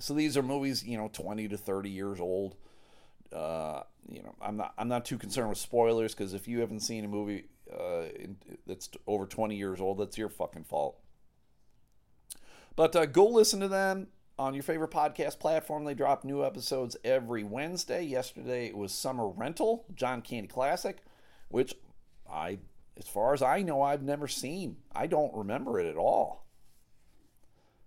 [0.00, 2.56] So these are movies, you know, 20 to 30 years old.
[3.30, 6.80] Uh, you know, I'm not I'm not too concerned with spoilers because if you haven't
[6.80, 7.44] seen a movie
[7.78, 8.04] uh,
[8.66, 10.98] that's over 20 years old, that's your fucking fault.
[12.76, 14.08] But uh, go listen to them
[14.38, 15.84] on your favorite podcast platform.
[15.84, 18.02] They drop new episodes every Wednesday.
[18.02, 21.02] Yesterday it was Summer Rental, John Candy Classic,
[21.48, 21.74] which
[22.30, 22.58] I,
[22.96, 24.76] as far as I know, I've never seen.
[24.94, 26.46] I don't remember it at all.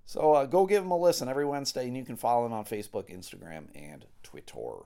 [0.05, 2.65] So uh, go give them a listen every Wednesday, and you can follow them on
[2.65, 4.85] Facebook, Instagram, and Twitter.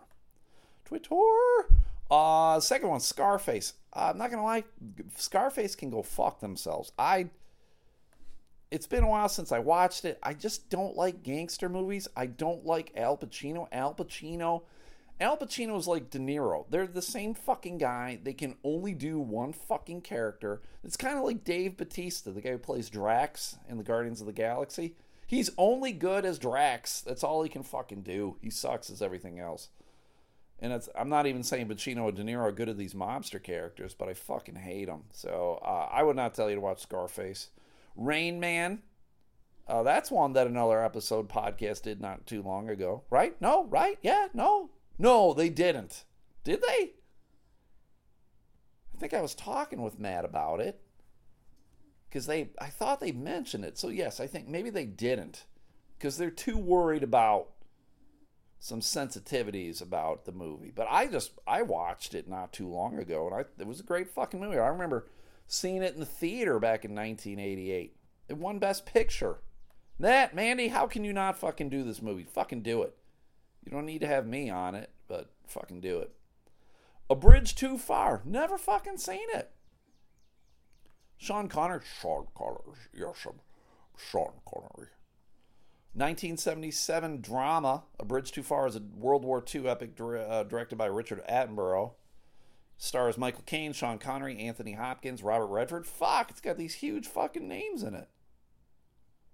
[0.86, 1.16] Twitter.
[2.10, 3.74] Uh, second one, Scarface.
[3.94, 4.64] Uh, I'm not gonna lie,
[5.16, 6.92] Scarface can go fuck themselves.
[6.98, 7.30] I.
[8.72, 10.20] It's been a while since I watched it.
[10.22, 12.08] I just don't like gangster movies.
[12.16, 13.68] I don't like Al Pacino.
[13.72, 14.62] Al Pacino
[15.22, 16.66] Al Pacino is like De Niro.
[16.70, 18.20] They're the same fucking guy.
[18.24, 20.62] They can only do one fucking character.
[20.84, 24.28] It's kind of like Dave Batista, the guy who plays Drax in the Guardians of
[24.28, 24.96] the Galaxy.
[25.28, 27.02] He's only good as Drax.
[27.02, 28.38] That's all he can fucking do.
[28.42, 29.68] He sucks as everything else.
[30.62, 33.42] And it's, I'm not even saying Pacino or De Niro are good at these mobster
[33.42, 35.04] characters, but I fucking hate them.
[35.14, 37.50] So uh, I would not tell you to watch Scarface.
[37.96, 38.82] Rain Man.
[39.68, 43.40] Uh, that's one that another episode podcast did not too long ago, right?
[43.40, 44.00] No, right?
[44.02, 46.06] Yeah, no, no, they didn't.
[46.44, 46.92] Did they?
[48.96, 50.82] I think I was talking with Matt about it
[52.10, 53.78] because they I thought they mentioned it.
[53.78, 55.46] So yes, I think maybe they didn't
[55.98, 57.50] because they're too worried about
[58.60, 60.72] some sensitivities about the movie.
[60.74, 63.84] But I just I watched it not too long ago and I it was a
[63.84, 64.60] great fucking movie.
[64.60, 65.08] I remember
[65.48, 67.96] seeing it in the theater back in 1988.
[68.28, 69.38] It won best picture.
[70.00, 72.24] That Mandy, how can you not fucking do this movie?
[72.24, 72.96] Fucking do it.
[73.66, 76.12] You don't need to have me on it, but fucking do it.
[77.10, 78.22] A Bridge Too Far.
[78.24, 79.52] Never fucking seen it.
[81.18, 81.82] Sean Connery.
[82.02, 82.78] Sean Connery.
[82.94, 83.40] Yes, I'm
[83.98, 84.90] Sean Connery.
[85.94, 87.84] 1977 drama.
[88.00, 91.94] A Bridge Too Far is a World War II epic uh, directed by Richard Attenborough.
[92.78, 95.86] Stars Michael Caine, Sean Connery, Anthony Hopkins, Robert Redford.
[95.86, 98.08] Fuck, it's got these huge fucking names in it.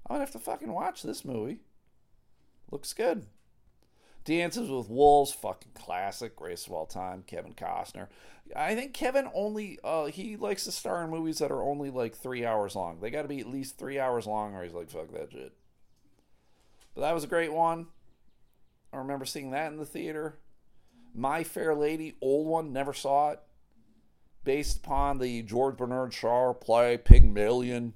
[0.08, 1.60] I'm gonna have to fucking watch this movie.
[2.72, 3.28] Looks good.
[4.24, 7.24] Dances with Wolves, fucking classic, greatest of all time.
[7.28, 8.08] Kevin Costner.
[8.56, 12.16] I think Kevin only uh, he likes to star in movies that are only like
[12.16, 13.00] three hours long.
[13.00, 15.54] They got to be at least three hours long, or he's like, fuck that shit.
[16.96, 17.88] But that was a great one.
[18.92, 20.40] I remember seeing that in the theater.
[21.14, 23.40] My Fair Lady, old one, never saw it.
[24.44, 27.94] Based upon the George Bernard Shaw play Pygmalion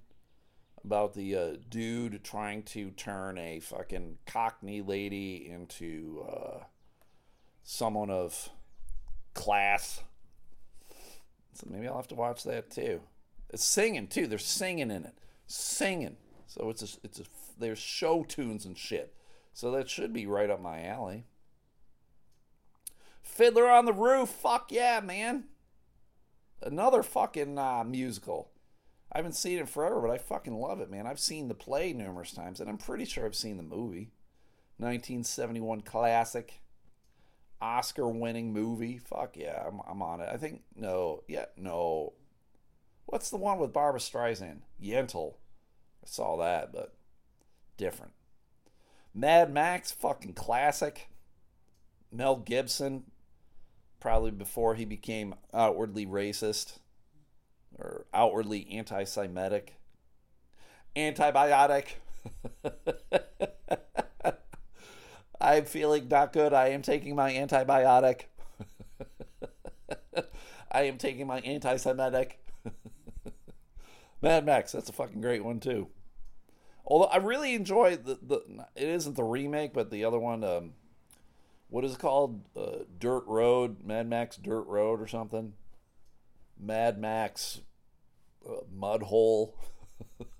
[0.83, 6.63] about the uh, dude trying to turn a fucking cockney lady into uh,
[7.63, 8.49] someone of
[9.33, 10.01] class.
[11.53, 13.01] So maybe I'll have to watch that too.
[13.49, 14.27] It's singing too.
[14.27, 15.13] They're singing in it,
[15.47, 16.17] singing.
[16.47, 17.23] So it's a, it's a,
[17.59, 19.13] there's show tunes and shit.
[19.53, 21.25] So that should be right up my alley.
[23.21, 24.29] Fiddler on the Roof.
[24.29, 25.45] Fuck yeah, man.
[26.61, 28.51] Another fucking uh, musical.
[29.11, 31.07] I haven't seen it forever, but I fucking love it, man.
[31.07, 34.11] I've seen the play numerous times, and I'm pretty sure I've seen the movie.
[34.77, 36.61] 1971 classic,
[37.61, 38.97] Oscar winning movie.
[38.97, 40.29] Fuck yeah, I'm, I'm on it.
[40.31, 42.13] I think, no, yeah, no.
[43.07, 44.59] What's the one with Barbra Streisand?
[44.81, 45.35] Yentl.
[46.03, 46.93] I saw that, but
[47.79, 48.13] different.
[49.15, 51.09] Mad Max, fucking classic.
[52.11, 53.05] Mel Gibson,
[53.99, 56.77] probably before he became outwardly racist
[57.77, 59.75] or outwardly anti Semitic.
[60.95, 61.85] Antibiotic.
[65.41, 66.53] I'm feeling not good.
[66.53, 68.23] I am taking my antibiotic.
[70.71, 72.39] I am taking my anti Semitic.
[74.21, 75.87] Mad Max, that's a fucking great one too.
[76.89, 80.73] Although I really enjoy the, the it isn't the remake, but the other one, um,
[81.69, 82.41] what is it called?
[82.57, 85.53] Uh, Dirt Road, Mad Max Dirt Road or something.
[86.59, 87.61] Mad Max
[88.47, 89.55] uh, Mud Hole.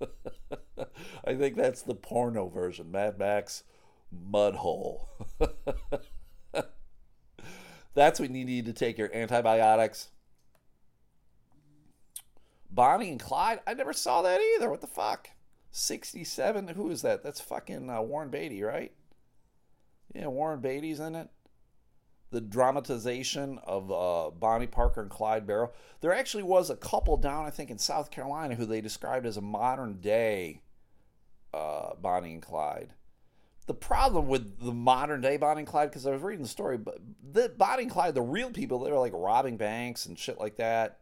[1.24, 2.90] I think that's the porno version.
[2.90, 3.62] Mad Max
[4.10, 5.08] Mud Hole.
[7.94, 10.08] that's when you need to take your antibiotics.
[12.68, 13.60] Bonnie and Clyde.
[13.68, 14.68] I never saw that either.
[14.68, 15.30] What the fuck?
[15.70, 16.68] 67.
[16.68, 17.22] Who is that?
[17.22, 18.92] That's fucking uh, Warren Beatty, right?
[20.14, 21.28] Yeah, Warren Beatty's in it
[22.30, 25.72] the dramatization of uh, Bonnie Parker and Clyde Barrow.
[26.00, 29.36] There actually was a couple down, I think, in South Carolina who they described as
[29.36, 30.62] a modern day
[31.52, 32.94] uh, Bonnie and Clyde.
[33.66, 36.78] The problem with the modern day Bonnie and Clyde, because I was reading the story,
[36.78, 36.98] but
[37.32, 40.56] the Bonnie and Clyde, the real people, they were like robbing banks and shit like
[40.56, 40.99] that.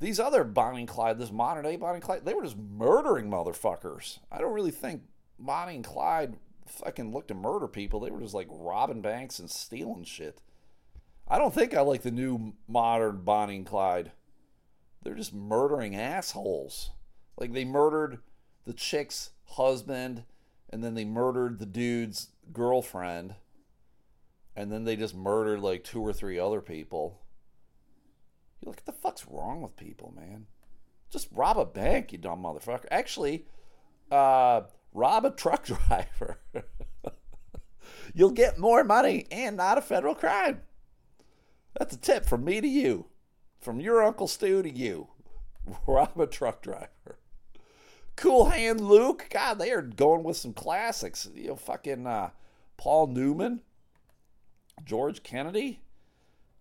[0.00, 3.30] These other Bonnie and Clyde, this modern day Bonnie and Clyde, they were just murdering
[3.30, 4.18] motherfuckers.
[4.32, 5.02] I don't really think
[5.38, 6.36] Bonnie and Clyde
[6.66, 8.00] fucking looked to murder people.
[8.00, 10.40] They were just like robbing banks and stealing shit.
[11.28, 14.12] I don't think I like the new modern Bonnie and Clyde.
[15.02, 16.90] They're just murdering assholes.
[17.36, 18.20] Like they murdered
[18.64, 20.24] the chick's husband
[20.70, 23.34] and then they murdered the dude's girlfriend
[24.56, 27.20] and then they just murdered like two or three other people.
[28.60, 30.46] You're what the fuck's wrong with people, man?
[31.10, 32.86] Just rob a bank, you dumb motherfucker.
[32.90, 33.46] Actually,
[34.10, 36.38] uh, rob a truck driver.
[38.14, 40.62] You'll get more money and not a federal crime.
[41.78, 43.06] That's a tip from me to you,
[43.60, 45.08] from your Uncle Stu to you.
[45.86, 47.18] Rob a truck driver.
[48.16, 49.28] Cool Hand Luke.
[49.30, 51.28] God, they are going with some classics.
[51.32, 52.30] You know, fucking uh,
[52.76, 53.60] Paul Newman.
[54.84, 55.82] George Kennedy,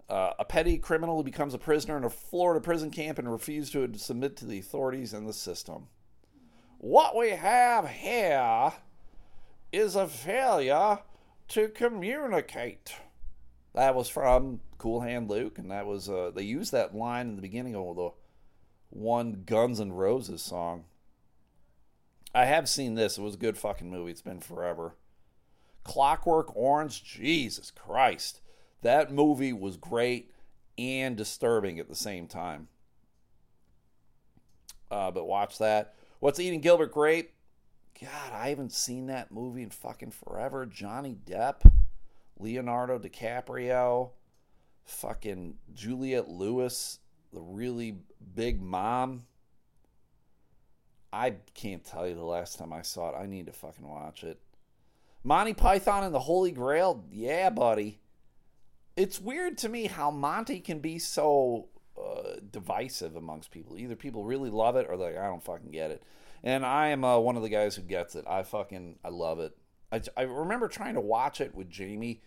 [0.09, 3.71] uh, a petty criminal who becomes a prisoner in a Florida prison camp and refuses
[3.71, 5.87] to submit to the authorities and the system.
[6.79, 8.73] What we have here
[9.71, 10.99] is a failure
[11.49, 12.95] to communicate.
[13.75, 17.35] That was from Cool Hand Luke, and that was uh, they used that line in
[17.35, 18.09] the beginning of the
[18.89, 20.85] one Guns N' Roses song.
[22.33, 23.17] I have seen this.
[23.17, 24.11] It was a good fucking movie.
[24.11, 24.95] It's been forever.
[25.83, 28.41] Clockwork Orange, Jesus Christ.
[28.81, 30.31] That movie was great
[30.77, 32.67] and disturbing at the same time.
[34.89, 35.95] Uh, but watch that.
[36.19, 37.33] What's Eating Gilbert Grape?
[38.01, 40.65] God, I haven't seen that movie in fucking forever.
[40.65, 41.69] Johnny Depp,
[42.39, 44.11] Leonardo DiCaprio,
[44.85, 46.99] fucking Juliette Lewis,
[47.33, 47.97] the really
[48.35, 49.25] big mom.
[51.11, 53.19] I can't tell you the last time I saw it.
[53.21, 54.39] I need to fucking watch it.
[55.23, 57.03] Monty Python and the Holy Grail?
[57.11, 57.98] Yeah, buddy.
[58.95, 61.67] It's weird to me how Monty can be so
[61.97, 63.77] uh, divisive amongst people.
[63.77, 66.03] Either people really love it or they're like, I don't fucking get it.
[66.43, 68.25] And I am uh, one of the guys who gets it.
[68.27, 69.55] I fucking, I love it.
[69.91, 72.21] I, I remember trying to watch it with Jamie.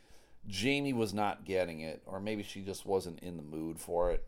[0.46, 4.26] Jamie was not getting it, or maybe she just wasn't in the mood for it.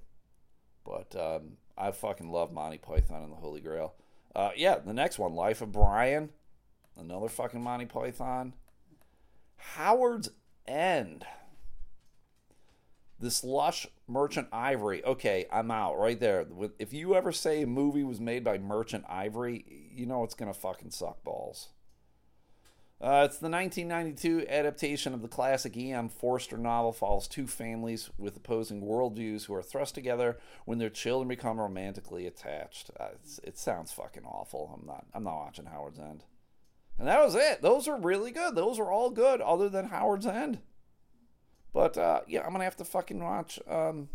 [0.84, 3.94] But um, I fucking love Monty Python and the Holy Grail.
[4.34, 6.30] Uh, yeah, the next one, Life of Brian,
[6.96, 8.54] another fucking Monty Python.
[9.56, 10.30] Howard's
[10.66, 11.26] End.
[13.20, 15.04] This lush Merchant Ivory.
[15.04, 16.46] Okay, I'm out right there.
[16.78, 20.54] If you ever say a movie was made by Merchant Ivory, you know it's gonna
[20.54, 21.68] fucking suck balls.
[23.00, 26.08] Uh, it's the 1992 adaptation of the classic E.M.
[26.08, 26.92] Forster novel.
[26.92, 32.26] Follows two families with opposing worldviews who are thrust together when their children become romantically
[32.26, 32.90] attached.
[32.98, 33.08] Uh,
[33.42, 34.78] it sounds fucking awful.
[34.80, 35.04] I'm not.
[35.12, 36.24] I'm not watching Howard's End.
[36.98, 37.60] And that was it.
[37.60, 38.54] Those are really good.
[38.54, 40.60] Those are all good, other than Howard's End.
[41.74, 43.58] But uh, yeah, I'm gonna have to fucking watch.
[43.68, 44.08] Um,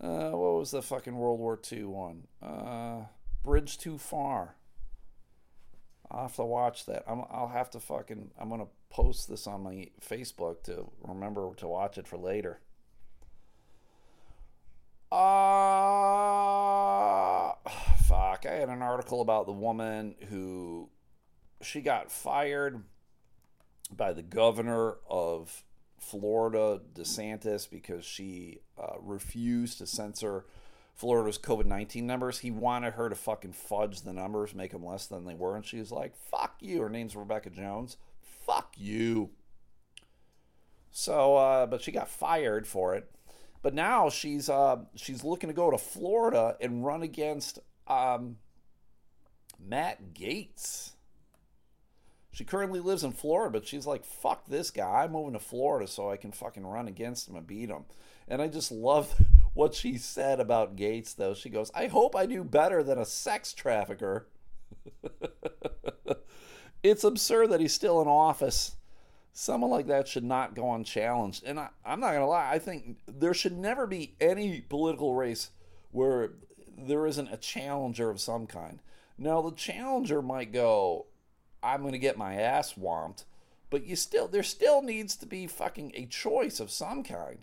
[0.00, 2.26] uh, what was the fucking World War II one?
[2.42, 3.02] Uh,
[3.44, 4.56] Bridge Too Far.
[6.10, 7.04] I'll have to watch that.
[7.06, 8.30] i will have to fucking.
[8.38, 12.58] I'm gonna post this on my Facebook to remember to watch it for later.
[15.12, 15.18] Uh,
[18.08, 18.46] fuck.
[18.46, 20.88] I had an article about the woman who
[21.60, 22.82] she got fired
[23.94, 25.62] by the governor of
[26.04, 30.44] Florida, DeSantis, because she uh, refused to censor
[30.94, 32.38] Florida's COVID 19 numbers.
[32.38, 35.56] He wanted her to fucking fudge the numbers, make them less than they were.
[35.56, 36.82] And she was like, fuck you.
[36.82, 37.96] Her name's Rebecca Jones.
[38.46, 39.30] Fuck you.
[40.90, 43.10] So, uh, but she got fired for it.
[43.62, 48.36] But now she's uh, she's looking to go to Florida and run against um,
[49.58, 50.92] Matt Gaetz.
[52.34, 55.04] She currently lives in Florida, but she's like, fuck this guy.
[55.04, 57.84] I'm moving to Florida so I can fucking run against him and beat him.
[58.26, 59.14] And I just love
[59.54, 61.34] what she said about Gaetz, though.
[61.34, 64.26] She goes, I hope I do better than a sex trafficker.
[66.82, 68.74] it's absurd that he's still in office.
[69.32, 71.44] Someone like that should not go unchallenged.
[71.44, 75.14] And I, I'm not going to lie, I think there should never be any political
[75.14, 75.50] race
[75.92, 76.32] where
[76.76, 78.80] there isn't a challenger of some kind.
[79.16, 81.06] Now, the challenger might go,
[81.64, 83.24] I'm going to get my ass whomped.
[83.70, 87.38] But you still, there still needs to be fucking a choice of some kind.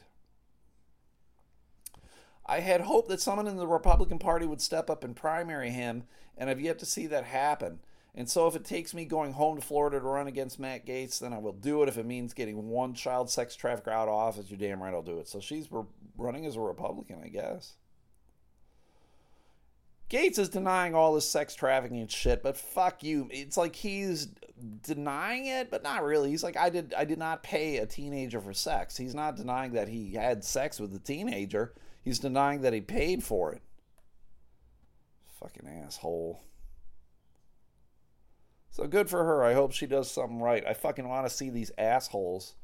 [2.46, 6.04] I had hoped that someone in the Republican Party would step up and primary him,
[6.38, 7.80] and I've yet to see that happen.
[8.14, 11.20] And so, if it takes me going home to Florida to run against Matt Gaetz,
[11.20, 11.88] then I will do it.
[11.88, 15.02] If it means getting one child sex trafficker out of office, you're damn right I'll
[15.02, 15.30] do it.
[15.30, 15.70] So she's
[16.18, 17.76] running as a Republican, I guess.
[20.12, 23.30] Gaetz is denying all this sex trafficking shit, but fuck you.
[23.32, 24.28] It's like he's
[24.84, 26.30] denying it, but not really.
[26.30, 28.98] He's like, I did I did not pay a teenager for sex.
[28.98, 31.74] He's not denying that he had sex with a teenager.
[32.04, 33.62] He's denying that he paid for it.
[35.40, 36.42] Fucking asshole.
[38.70, 39.46] So good for her.
[39.46, 40.66] I hope she does something right.
[40.68, 42.56] I fucking want to see these assholes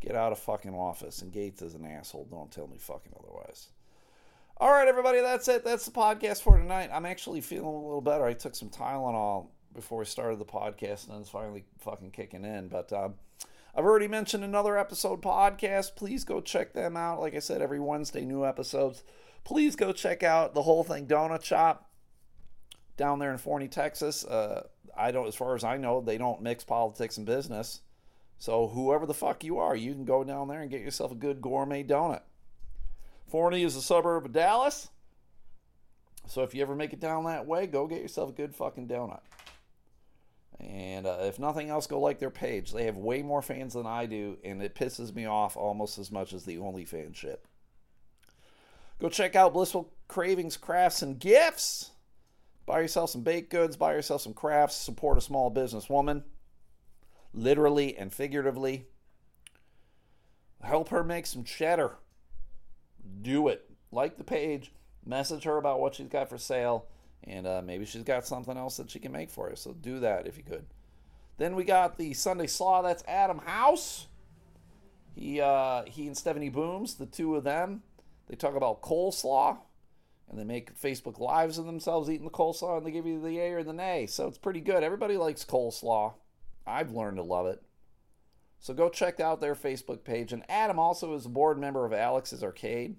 [0.00, 1.20] get out of fucking office.
[1.20, 2.28] And Gaetz is an asshole.
[2.30, 3.68] Don't tell me fucking otherwise.
[4.60, 5.64] All right, everybody, that's it.
[5.64, 6.90] That's the podcast for tonight.
[6.92, 8.24] I'm actually feeling a little better.
[8.24, 12.66] I took some Tylenol before we started the podcast, and it's finally fucking kicking in.
[12.66, 13.14] But um,
[13.72, 15.94] I've already mentioned another episode podcast.
[15.94, 17.20] Please go check them out.
[17.20, 19.04] Like I said, every Wednesday, new episodes.
[19.44, 21.88] Please go check out the whole thing Donut Shop
[22.96, 24.24] down there in Forney, Texas.
[24.24, 27.82] Uh, I don't, as far as I know, they don't mix politics and business.
[28.40, 31.14] So whoever the fuck you are, you can go down there and get yourself a
[31.14, 32.22] good gourmet donut.
[33.28, 34.88] Forney is a suburb of Dallas.
[36.26, 38.88] So if you ever make it down that way, go get yourself a good fucking
[38.88, 39.20] donut.
[40.60, 42.72] And uh, if nothing else, go like their page.
[42.72, 46.10] They have way more fans than I do, and it pisses me off almost as
[46.10, 47.44] much as the OnlyFans shit.
[48.98, 51.92] Go check out Blissful Cravings Crafts and Gifts.
[52.66, 56.24] Buy yourself some baked goods, buy yourself some crafts, support a small business woman,
[57.32, 58.86] literally and figuratively.
[60.62, 61.98] Help her make some cheddar.
[63.22, 63.68] Do it.
[63.90, 64.72] Like the page,
[65.04, 66.86] message her about what she's got for sale,
[67.24, 69.56] and uh, maybe she's got something else that she can make for you.
[69.56, 70.66] So do that if you could.
[71.38, 72.82] Then we got the Sunday Slaw.
[72.82, 74.06] That's Adam House.
[75.14, 77.82] He uh, he and Stephanie Booms, the two of them,
[78.28, 79.58] they talk about coleslaw
[80.28, 83.32] and they make Facebook lives of themselves eating the coleslaw and they give you the
[83.32, 84.06] yay or the nay.
[84.06, 84.82] So it's pretty good.
[84.82, 86.12] Everybody likes coleslaw.
[86.66, 87.62] I've learned to love it.
[88.60, 90.32] So go check out their Facebook page.
[90.32, 92.96] And Adam also is a board member of Alex's Arcade.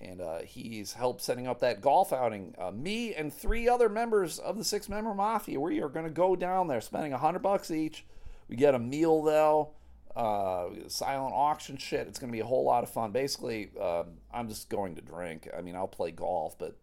[0.00, 2.54] And uh, he's helped setting up that golf outing.
[2.58, 6.10] Uh, me and three other members of the six member mafia, we are going to
[6.10, 8.04] go down there spending a hundred bucks each.
[8.48, 9.70] We get a meal though
[10.16, 12.06] uh, silent auction shit.
[12.06, 13.12] It's going to be a whole lot of fun.
[13.12, 15.48] Basically, um, I'm just going to drink.
[15.56, 16.76] I mean, I'll play golf, but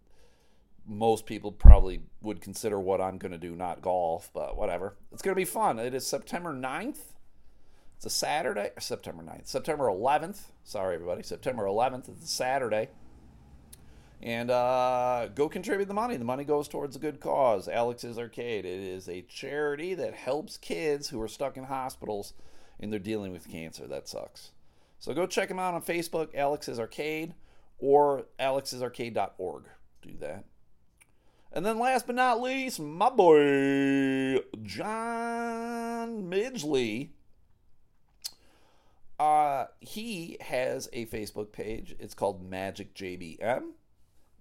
[0.88, 4.96] most people probably would consider what I'm going to do not golf, but whatever.
[5.12, 5.78] It's going to be fun.
[5.80, 7.14] It is September 9th.
[8.00, 8.72] It's a Saturday.
[8.80, 9.50] September 9th.
[9.50, 10.40] September 11th.
[10.64, 11.22] Sorry, everybody.
[11.22, 12.08] September 11th.
[12.08, 12.88] It's a Saturday.
[14.22, 16.16] And uh, go contribute the money.
[16.16, 17.68] The money goes towards a good cause.
[17.68, 18.64] Alex's Arcade.
[18.64, 22.32] It is a charity that helps kids who are stuck in hospitals
[22.80, 23.86] and they're dealing with cancer.
[23.86, 24.52] That sucks.
[25.00, 27.34] So go check them out on Facebook, Alex's Arcade,
[27.80, 29.66] or alexsarcade.org.
[30.02, 30.46] Do that.
[31.52, 37.10] And then last but not least, my boy John Midgley.
[39.20, 41.96] Uh, he has a Facebook page.
[42.00, 43.64] It's called Magic JBM,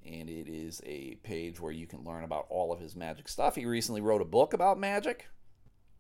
[0.06, 3.56] and it is a page where you can learn about all of his magic stuff.
[3.56, 5.28] He recently wrote a book about magic.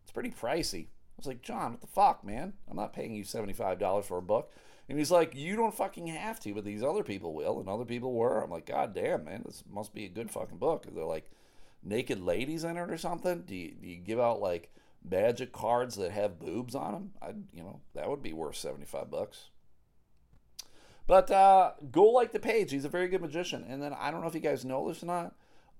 [0.04, 0.86] It's pretty pricey
[1.18, 2.52] I was like, John, what the fuck, man?
[2.70, 4.52] I'm not paying you $75 for a book.
[4.88, 7.84] And he's like, you don't fucking have to, but these other people will, and other
[7.84, 8.40] people were.
[8.40, 10.86] I'm like, God damn, man, this must be a good fucking book.
[10.88, 11.28] They're like
[11.82, 13.42] naked ladies in it or something?
[13.42, 14.72] Do you, do you give out like
[15.10, 17.10] magic cards that have boobs on them?
[17.20, 19.50] I, you know, that would be worth 75 bucks.
[21.06, 22.70] But uh, go like the page.
[22.70, 23.64] He's a very good magician.
[23.68, 25.34] And then I don't know if you guys know this or not.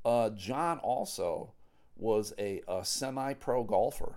[0.05, 1.53] Uh, John also
[1.97, 4.17] was a, a semi pro golfer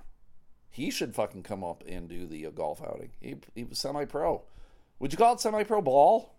[0.72, 3.12] he should fucking come up and do the uh, golf outing.
[3.20, 4.42] He, he was semi pro.
[5.00, 6.34] Would you call it semi pro ball?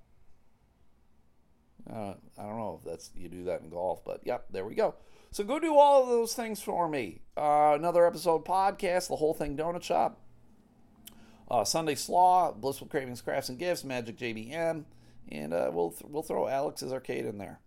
[1.89, 4.75] Uh, I don't know if that's you do that in golf, but yep, there we
[4.75, 4.95] go.
[5.33, 7.23] So go do all of those things for me.
[7.39, 10.21] Uh, another episode podcast, the whole thing donut shop.
[11.51, 14.85] Uh, Sunday Slaw, Blissful Cravings, Crafts and Gifts, Magic JBM,
[15.31, 17.61] and uh, we'll th- we'll throw Alex's Arcade in there.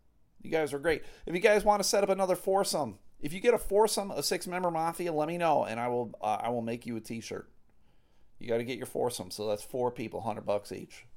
[0.43, 1.03] You guys are great.
[1.25, 4.21] If you guys want to set up another foursome, if you get a foursome, a
[4.21, 7.01] six member mafia, let me know, and I will uh, I will make you a
[7.01, 7.49] T-shirt.
[8.37, 11.07] You got to get your foursome, so that's four people, hundred bucks each.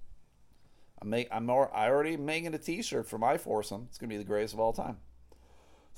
[1.00, 3.86] I make I'm I already making a T-shirt for my foursome.
[3.90, 4.96] It's gonna be the greatest of all time.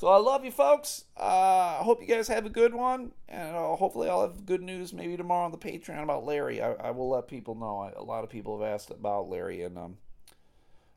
[0.00, 1.04] So I love you folks.
[1.14, 4.62] I uh, hope you guys have a good one, and uh, hopefully I'll have good
[4.62, 6.62] news maybe tomorrow on the Patreon about Larry.
[6.62, 7.80] I, I will let people know.
[7.80, 9.98] I, a lot of people have asked about Larry, and um,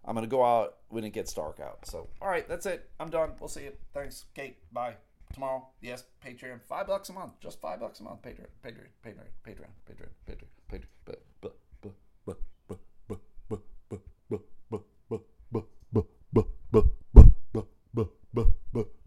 [0.06, 1.86] I'm gonna go out when it gets dark out.
[1.86, 2.90] So all right, that's it.
[2.98, 3.32] I'm done.
[3.42, 3.74] We'll see you.
[3.94, 4.56] Thanks, Kate.
[4.72, 4.96] Bye
[5.34, 5.68] tomorrow.
[5.82, 8.22] Yes, Patreon, five bucks a month, just five bucks a month.
[8.22, 10.86] Patreon, Patreon, Patreon, Patreon, Patreon, Patreon, Patreon.
[11.04, 11.90] But, but, but,
[12.26, 12.40] but,
[12.70, 14.00] but, but, but,
[14.30, 14.40] but,
[15.10, 16.86] but, but, but, but, but
[18.34, 19.03] buh, buh.